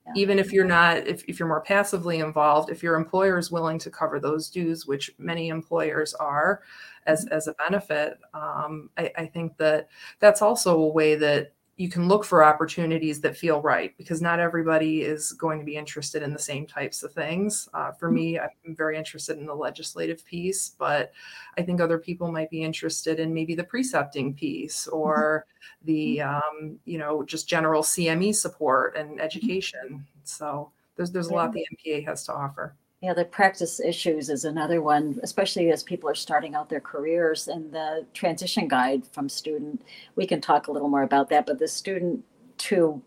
yeah. 0.07 0.13
even 0.17 0.39
if 0.39 0.53
you're 0.53 0.67
not, 0.67 1.07
if, 1.07 1.25
if 1.27 1.39
you're 1.39 1.49
more 1.49 1.63
passively 1.63 2.19
involved, 2.19 2.71
if 2.71 2.83
your 2.83 2.97
employer 2.97 3.39
is 3.39 3.51
willing 3.51 3.79
to 3.81 3.91
cover 3.91 4.21
those 4.21 4.49
dues, 4.49 4.87
which 4.87 5.11
many 5.19 5.49
employers 5.49 6.15
are, 6.15 6.63
as 7.07 7.25
mm-hmm. 7.25 7.35
as 7.35 7.47
a 7.47 7.55
benefit, 7.55 8.19
um, 8.35 8.91
I, 8.97 9.11
I 9.17 9.27
think 9.27 9.57
that 9.57 9.89
that's 10.19 10.43
also 10.43 10.79
a 10.79 10.89
way 10.89 11.15
that 11.17 11.53
you 11.81 11.89
can 11.89 12.09
look 12.09 12.27
for 12.27 12.45
opportunities 12.45 13.23
that 13.23 13.35
feel 13.35 13.63
right 13.63 13.97
because 13.97 14.21
not 14.21 14.39
everybody 14.39 15.01
is 15.01 15.33
going 15.33 15.59
to 15.59 15.65
be 15.65 15.77
interested 15.77 16.23
in 16.23 16.31
the 16.31 16.39
same 16.39 16.67
types 16.67 17.03
of 17.03 17.11
things. 17.11 17.71
Uh, 17.73 17.91
for 17.91 18.11
me, 18.11 18.39
I'm 18.39 18.77
very 18.77 18.99
interested 18.99 19.39
in 19.39 19.47
the 19.47 19.55
legislative 19.55 20.23
piece, 20.27 20.75
but 20.79 21.11
I 21.57 21.63
think 21.63 21.81
other 21.81 21.97
people 21.97 22.31
might 22.31 22.51
be 22.51 22.63
interested 22.63 23.19
in 23.19 23.33
maybe 23.33 23.55
the 23.55 23.65
precepting 23.65 24.35
piece 24.35 24.89
or 24.89 25.47
the 25.85 26.21
um, 26.21 26.79
you 26.85 26.99
know 26.99 27.23
just 27.23 27.49
general 27.49 27.83
CME 27.83 28.35
support 28.35 28.95
and 28.95 29.19
education. 29.19 30.07
So 30.25 30.73
there's 30.97 31.11
there's 31.13 31.29
a 31.29 31.35
lot 31.35 31.51
the 31.51 31.65
NPA 31.79 32.05
has 32.05 32.25
to 32.25 32.35
offer. 32.35 32.77
Yeah, 33.03 33.15
the 33.15 33.25
practice 33.25 33.81
issues 33.81 34.29
is 34.29 34.45
another 34.45 34.83
one, 34.83 35.19
especially 35.23 35.71
as 35.71 35.83
people 35.83 36.11
are 36.11 36.15
starting 36.15 36.55
out 36.55 36.69
their 36.69 36.81
careers. 36.81 37.49
And 37.49 37.73
the 37.73 38.05
transition 38.13 38.69
guide 38.69 39.07
from 39.07 39.29
student, 39.29 39.83
we 40.17 40.27
can 40.27 40.43
talk 40.43 40.69
a 40.69 40.73
little 40.73 40.89
more 40.89 41.03
about 41.03 41.31
that. 41.31 41.47
But 41.47 41.59
the 41.59 41.69
student 41.69 42.23
to 42.59 43.01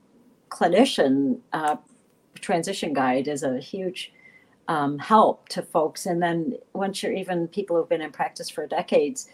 clinician 0.50 1.39
uh, 1.53 1.75
transition 2.41 2.93
guide 2.93 3.27
is 3.27 3.43
a 3.43 3.59
huge 3.59 4.12
um, 4.67 4.97
help 4.97 5.47
to 5.50 5.62
folks. 5.62 6.07
And 6.07 6.23
then 6.23 6.55
once 6.73 7.03
you're 7.03 7.13
even 7.13 7.47
people 7.47 7.77
who've 7.77 7.89
been 7.89 8.01
in 8.01 8.12
practice 8.12 8.50
for 8.50 8.65
decades, 8.65 9.29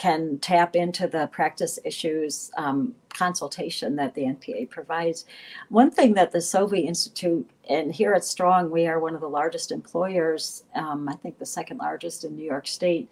can 0.00 0.38
tap 0.38 0.76
into 0.76 1.06
the 1.06 1.26
practice 1.26 1.78
issues 1.84 2.50
um, 2.56 2.94
consultation 3.10 3.94
that 3.96 4.14
the 4.14 4.22
NPA 4.22 4.70
provides. 4.70 5.26
One 5.68 5.90
thing 5.90 6.14
that 6.14 6.32
the 6.32 6.38
Sovie 6.38 6.86
Institute, 6.86 7.46
and 7.68 7.94
here 7.94 8.14
at 8.14 8.24
Strong, 8.24 8.70
we 8.70 8.86
are 8.86 8.98
one 8.98 9.14
of 9.14 9.20
the 9.20 9.28
largest 9.28 9.70
employers, 9.70 10.64
um, 10.74 11.06
I 11.06 11.16
think 11.16 11.38
the 11.38 11.44
second 11.44 11.76
largest 11.76 12.24
in 12.24 12.34
New 12.34 12.46
York 12.46 12.66
State, 12.66 13.10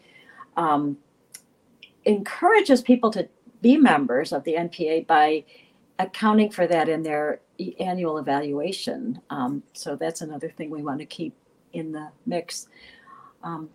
um, 0.57 0.97
encourages 2.07 2.81
people 2.81 3.11
to 3.11 3.29
be 3.61 3.77
members 3.77 4.33
of 4.33 4.43
the 4.45 4.55
NPA 4.55 5.07
by 5.07 5.45
accounting 5.99 6.51
for 6.51 6.67
that 6.67 6.89
in 6.89 7.03
their 7.03 7.43
annual 7.81 8.17
evaluation. 8.17 9.21
Um, 9.29 9.63
so 9.75 9.95
that's 9.95 10.23
another 10.23 10.49
thing 10.49 10.71
we 10.71 10.83
want 10.83 11.01
to 11.01 11.07
keep 11.07 11.35
in 11.75 11.93
the 11.93 12.09
mix. 12.25 12.69
Um, 13.43 13.69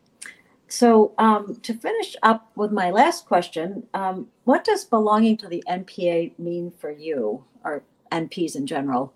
so, 0.74 1.14
um, 1.20 1.60
to 1.62 1.76
finish 1.76 2.16
up 2.24 2.50
with 2.56 2.72
my 2.72 2.90
last 2.90 3.28
question, 3.28 3.84
um, 3.94 4.28
what 4.46 4.64
does 4.64 4.84
belonging 4.84 5.38
to 5.38 5.48
the 5.48 5.64
NPA 5.70 6.34
mean 6.40 6.72
for 6.72 6.90
you 6.90 7.44
or 7.64 7.84
NPs 8.12 8.56
in 8.56 8.66
general? 8.66 9.14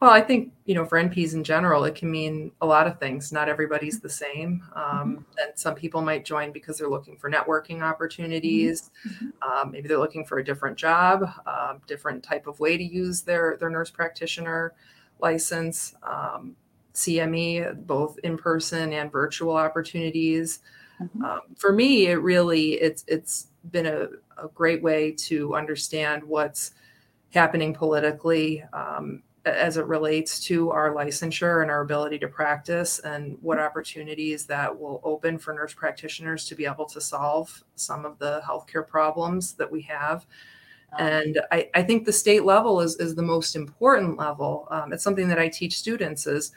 Well, 0.00 0.10
I 0.10 0.22
think, 0.22 0.52
you 0.64 0.74
know, 0.74 0.86
for 0.86 0.98
NPs 0.98 1.34
in 1.34 1.44
general, 1.44 1.84
it 1.84 1.94
can 1.94 2.10
mean 2.10 2.50
a 2.62 2.66
lot 2.66 2.86
of 2.86 2.98
things. 2.98 3.30
Not 3.30 3.50
everybody's 3.50 4.00
the 4.00 4.08
same. 4.08 4.62
Um, 4.74 5.26
and 5.38 5.52
some 5.54 5.74
people 5.74 6.00
might 6.00 6.24
join 6.24 6.50
because 6.50 6.78
they're 6.78 6.88
looking 6.88 7.18
for 7.18 7.30
networking 7.30 7.82
opportunities. 7.82 8.90
Mhm. 9.06 9.32
Um, 9.42 9.70
maybe 9.70 9.86
they're 9.86 9.98
looking 9.98 10.24
for 10.24 10.38
a 10.38 10.44
different 10.44 10.78
job, 10.78 11.28
um, 11.46 11.82
different 11.86 12.22
type 12.22 12.46
of 12.46 12.58
way 12.58 12.78
to 12.78 12.82
use 12.82 13.20
their, 13.20 13.58
their 13.60 13.68
nurse 13.68 13.90
practitioner 13.90 14.72
license. 15.20 15.94
Um, 16.02 16.56
CME, 16.94 17.86
both 17.86 18.18
in 18.24 18.36
person 18.38 18.92
and 18.92 19.10
virtual 19.10 19.56
opportunities. 19.56 20.60
Mhm. 21.00 21.24
Um, 21.24 21.40
for 21.56 21.72
me, 21.72 22.06
it 22.06 22.16
really 22.16 22.74
it's 22.74 23.04
it's 23.08 23.48
been 23.70 23.86
a, 23.86 24.08
a 24.38 24.48
great 24.54 24.82
way 24.82 25.10
to 25.12 25.54
understand 25.56 26.22
what's 26.22 26.72
happening 27.32 27.74
politically 27.74 28.64
um, 28.72 29.22
as 29.44 29.76
it 29.76 29.86
relates 29.86 30.40
to 30.40 30.70
our 30.70 30.94
licensure 30.94 31.62
and 31.62 31.70
our 31.70 31.82
ability 31.82 32.18
to 32.18 32.28
practice, 32.28 33.00
and 33.00 33.36
what 33.42 33.58
opportunities 33.58 34.46
that 34.46 34.78
will 34.78 35.00
open 35.04 35.38
for 35.38 35.52
nurse 35.52 35.74
practitioners 35.74 36.46
to 36.46 36.54
be 36.54 36.64
able 36.64 36.86
to 36.86 37.00
solve 37.00 37.62
some 37.74 38.06
of 38.06 38.18
the 38.18 38.40
healthcare 38.46 38.86
problems 38.86 39.52
that 39.54 39.70
we 39.70 39.82
have. 39.82 40.26
And 40.98 41.40
I, 41.50 41.68
I 41.74 41.82
think 41.82 42.06
the 42.06 42.12
state 42.12 42.44
level 42.44 42.80
is, 42.80 42.96
is 42.96 43.14
the 43.16 43.22
most 43.22 43.56
important 43.56 44.16
level. 44.16 44.68
Um, 44.70 44.92
it's 44.92 45.02
something 45.02 45.28
that 45.28 45.38
I 45.40 45.48
teach 45.48 45.76
students 45.78 46.26
is 46.26 46.52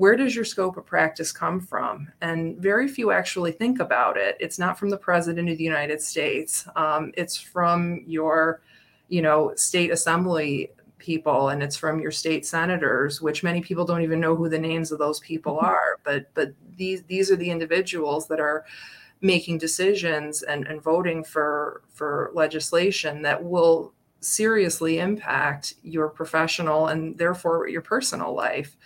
where 0.00 0.16
does 0.16 0.34
your 0.34 0.46
scope 0.46 0.78
of 0.78 0.86
practice 0.86 1.30
come 1.30 1.60
from? 1.60 2.10
And 2.22 2.56
very 2.56 2.88
few 2.88 3.10
actually 3.10 3.52
think 3.52 3.80
about 3.80 4.16
it. 4.16 4.34
It's 4.40 4.58
not 4.58 4.78
from 4.78 4.88
the 4.88 4.96
president 4.96 5.50
of 5.50 5.58
the 5.58 5.64
United 5.64 6.00
States. 6.00 6.66
Um, 6.74 7.12
it's 7.18 7.36
from 7.36 8.02
your, 8.06 8.62
you 9.10 9.20
know, 9.20 9.52
state 9.56 9.90
assembly 9.90 10.70
people 10.96 11.50
and 11.50 11.62
it's 11.62 11.76
from 11.76 12.00
your 12.00 12.10
state 12.10 12.46
senators 12.46 13.20
which 13.20 13.42
many 13.42 13.60
people 13.60 13.84
don't 13.84 14.00
even 14.00 14.20
know 14.20 14.34
who 14.34 14.48
the 14.48 14.58
names 14.58 14.92
of 14.92 14.98
those 14.98 15.18
people 15.20 15.58
are 15.58 15.98
but 16.04 16.28
but 16.34 16.52
these 16.76 17.02
these 17.04 17.30
are 17.30 17.36
the 17.36 17.50
individuals 17.50 18.28
that 18.28 18.38
are 18.38 18.66
making 19.22 19.56
decisions 19.56 20.42
and, 20.42 20.66
and 20.66 20.82
voting 20.82 21.24
for 21.24 21.80
for 21.88 22.30
legislation 22.34 23.22
that 23.22 23.42
will 23.42 23.94
seriously 24.20 24.98
impact 24.98 25.74
your 25.82 26.08
professional 26.08 26.88
and 26.88 27.16
therefore 27.16 27.68
your 27.68 27.82
personal 27.82 28.34
life. 28.34 28.76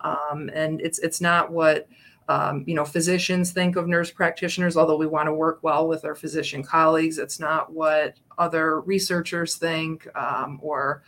Um, 0.00 0.50
and 0.54 0.80
it's 0.80 0.98
it's 0.98 1.20
not 1.20 1.52
what 1.52 1.88
um, 2.28 2.64
you 2.66 2.74
know 2.74 2.84
physicians 2.84 3.52
think 3.52 3.76
of 3.76 3.86
nurse 3.86 4.10
practitioners 4.10 4.76
although 4.76 4.96
we 4.96 5.06
want 5.06 5.28
to 5.28 5.32
work 5.32 5.60
well 5.62 5.86
with 5.86 6.04
our 6.04 6.14
physician 6.14 6.62
colleagues. 6.62 7.18
It's 7.18 7.38
not 7.38 7.72
what 7.72 8.16
other 8.38 8.80
researchers 8.80 9.56
think 9.56 10.08
um, 10.16 10.58
or 10.62 11.02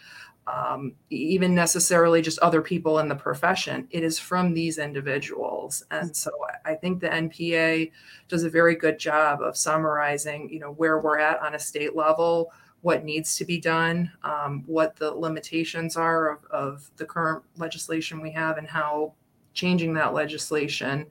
um, 0.46 0.94
even 1.10 1.54
necessarily 1.54 2.22
just 2.22 2.38
other 2.38 2.62
people 2.62 3.00
in 3.00 3.08
the 3.08 3.14
profession. 3.14 3.86
It 3.90 4.02
is 4.02 4.18
from 4.18 4.54
these 4.54 4.78
individuals, 4.78 5.82
and 5.90 6.16
so 6.16 6.30
I 6.64 6.74
think 6.74 7.00
the 7.00 7.08
NPA 7.08 7.90
does 8.28 8.44
a 8.44 8.50
very 8.50 8.74
good 8.74 8.98
job 8.98 9.42
of 9.42 9.56
summarizing, 9.56 10.48
you 10.50 10.60
know, 10.60 10.72
where 10.72 11.00
we're 11.00 11.18
at 11.18 11.40
on 11.42 11.54
a 11.54 11.58
state 11.58 11.96
level, 11.96 12.52
what 12.82 13.04
needs 13.04 13.36
to 13.36 13.44
be 13.44 13.58
done, 13.60 14.10
um, 14.22 14.62
what 14.66 14.96
the 14.96 15.10
limitations 15.10 15.96
are 15.96 16.32
of, 16.32 16.44
of, 16.50 16.90
the 16.96 17.04
current 17.04 17.42
legislation 17.56 18.20
we 18.20 18.30
have, 18.30 18.56
and 18.56 18.68
how 18.68 19.14
changing 19.52 19.92
that 19.94 20.14
legislation 20.14 21.06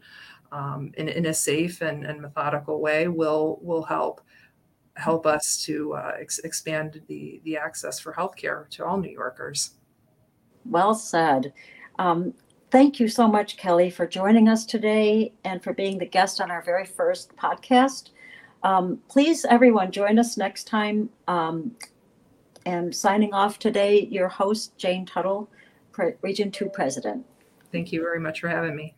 um, 0.51 0.91
in, 0.97 1.09
in, 1.09 1.25
a 1.25 1.33
safe 1.33 1.81
and, 1.81 2.05
and 2.05 2.21
methodical 2.21 2.79
way 2.79 3.09
will 3.09 3.59
will 3.61 3.83
help 3.83 4.21
help 4.95 5.25
us 5.25 5.61
to 5.63 5.93
uh, 5.93 6.13
ex- 6.19 6.39
expand 6.39 7.01
the 7.07 7.41
the 7.43 7.57
access 7.57 7.99
for 7.99 8.13
healthcare 8.13 8.69
to 8.69 8.85
all 8.85 8.97
New 8.97 9.11
Yorkers. 9.11 9.71
Well 10.65 10.95
said. 10.95 11.53
Um, 11.99 12.33
thank 12.71 12.99
you 12.99 13.07
so 13.07 13.27
much, 13.27 13.57
Kelly, 13.57 13.89
for 13.89 14.07
joining 14.07 14.47
us 14.47 14.65
today 14.65 15.33
and 15.43 15.63
for 15.63 15.73
being 15.73 15.97
the 15.97 16.05
guest 16.05 16.39
on 16.39 16.51
our 16.51 16.61
very 16.61 16.85
first 16.85 17.35
podcast. 17.35 18.11
Um, 18.67 18.99
please, 19.07 19.45
everyone, 19.45 19.93
join 19.93 20.19
us 20.19 20.35
next 20.35 20.65
time. 20.65 21.09
Um, 21.29 21.71
and 22.65 22.93
signing 22.93 23.33
off 23.33 23.59
today, 23.59 24.09
your 24.11 24.27
host, 24.27 24.77
Jane 24.77 25.05
Tuttle, 25.05 25.49
Pre- 25.93 26.15
Region 26.21 26.51
2 26.51 26.67
President. 26.67 27.25
Thank 27.71 27.93
you 27.93 28.01
very 28.01 28.19
much 28.19 28.41
for 28.41 28.49
having 28.49 28.75
me. 28.75 28.93